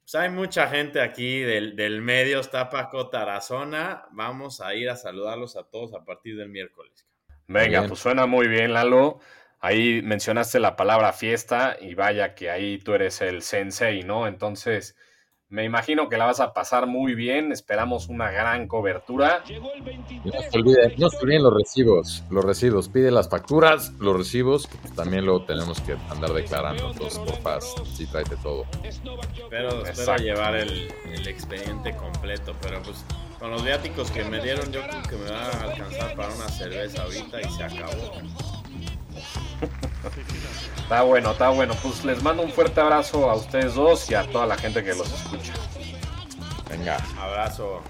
Pues 0.00 0.14
hay 0.14 0.30
mucha 0.30 0.68
gente 0.68 1.00
aquí 1.00 1.40
del, 1.40 1.76
del 1.76 2.00
medio, 2.00 2.40
está 2.40 2.68
Paco 2.70 3.08
Tarazona. 3.10 4.06
Vamos 4.12 4.60
a 4.60 4.74
ir 4.74 4.88
a 4.88 4.96
saludarlos 4.96 5.56
a 5.56 5.64
todos 5.64 5.94
a 5.94 6.04
partir 6.04 6.36
del 6.36 6.48
miércoles. 6.48 7.06
Venga, 7.46 7.80
Bien. 7.80 7.88
pues 7.88 8.00
suena 8.00 8.26
muy 8.26 8.48
bien, 8.48 8.72
Lalo. 8.72 9.20
Ahí 9.60 10.02
mencionaste 10.02 10.60
la 10.60 10.76
palabra 10.76 11.12
fiesta 11.12 11.76
y 11.80 11.94
vaya 11.94 12.34
que 12.34 12.50
ahí 12.50 12.78
tú 12.78 12.94
eres 12.94 13.20
el 13.20 13.42
sensei, 13.42 14.02
¿no? 14.02 14.26
Entonces, 14.28 14.96
me 15.50 15.64
imagino 15.64 16.10
que 16.10 16.18
la 16.18 16.26
vas 16.26 16.40
a 16.40 16.52
pasar 16.52 16.86
muy 16.86 17.14
bien. 17.14 17.52
Esperamos 17.52 18.08
una 18.08 18.30
gran 18.30 18.68
cobertura. 18.68 19.42
Llegó 19.44 19.72
el 19.72 19.78
Y 19.78 19.82
23. 19.82 20.34
no 20.34 20.42
se 20.42 20.58
olviden, 20.58 20.94
no 20.98 21.10
se 21.10 21.16
olviden 21.18 21.42
los 21.42 21.54
recibos. 21.54 22.24
Los 22.30 22.44
recibos. 22.44 22.88
Pide 22.88 23.10
las 23.10 23.30
facturas, 23.30 23.92
los 23.98 24.16
recibos, 24.16 24.66
que 24.66 24.76
pues 24.76 24.94
también 24.94 25.24
luego 25.24 25.44
tenemos 25.44 25.80
que 25.80 25.96
andar 26.10 26.32
declarando. 26.32 26.90
Entonces, 26.90 27.18
porfa, 27.18 27.60
sí, 27.60 28.06
tráete 28.06 28.36
todo. 28.36 28.66
Djokovic. 29.02 29.88
Espero, 29.88 30.16
llevar 30.16 30.54
el, 30.54 30.92
el 31.12 31.26
expediente 31.28 31.96
completo, 31.96 32.54
pero 32.60 32.82
pues 32.82 33.04
con 33.38 33.50
los 33.50 33.64
viáticos 33.64 34.10
que 34.10 34.24
me 34.24 34.42
dieron, 34.42 34.70
yo 34.70 34.82
creo 34.82 35.02
que 35.02 35.16
me 35.16 35.30
va 35.30 35.42
a 35.44 35.62
alcanzar 35.62 36.14
para 36.14 36.34
una 36.34 36.48
cerveza 36.48 37.02
ahorita 37.02 37.40
y 37.40 37.50
se 37.50 37.62
acabó. 37.64 38.12
Está 40.76 41.02
bueno, 41.02 41.32
está 41.32 41.50
bueno. 41.50 41.74
Pues 41.82 42.04
les 42.04 42.22
mando 42.22 42.42
un 42.42 42.50
fuerte 42.50 42.80
abrazo 42.80 43.30
a 43.30 43.34
ustedes 43.34 43.74
dos 43.74 44.10
y 44.10 44.14
a 44.14 44.24
toda 44.30 44.46
la 44.46 44.56
gente 44.56 44.82
que 44.82 44.94
los 44.94 45.12
escucha. 45.12 45.52
Venga. 46.70 46.98
Abrazo. 47.18 47.82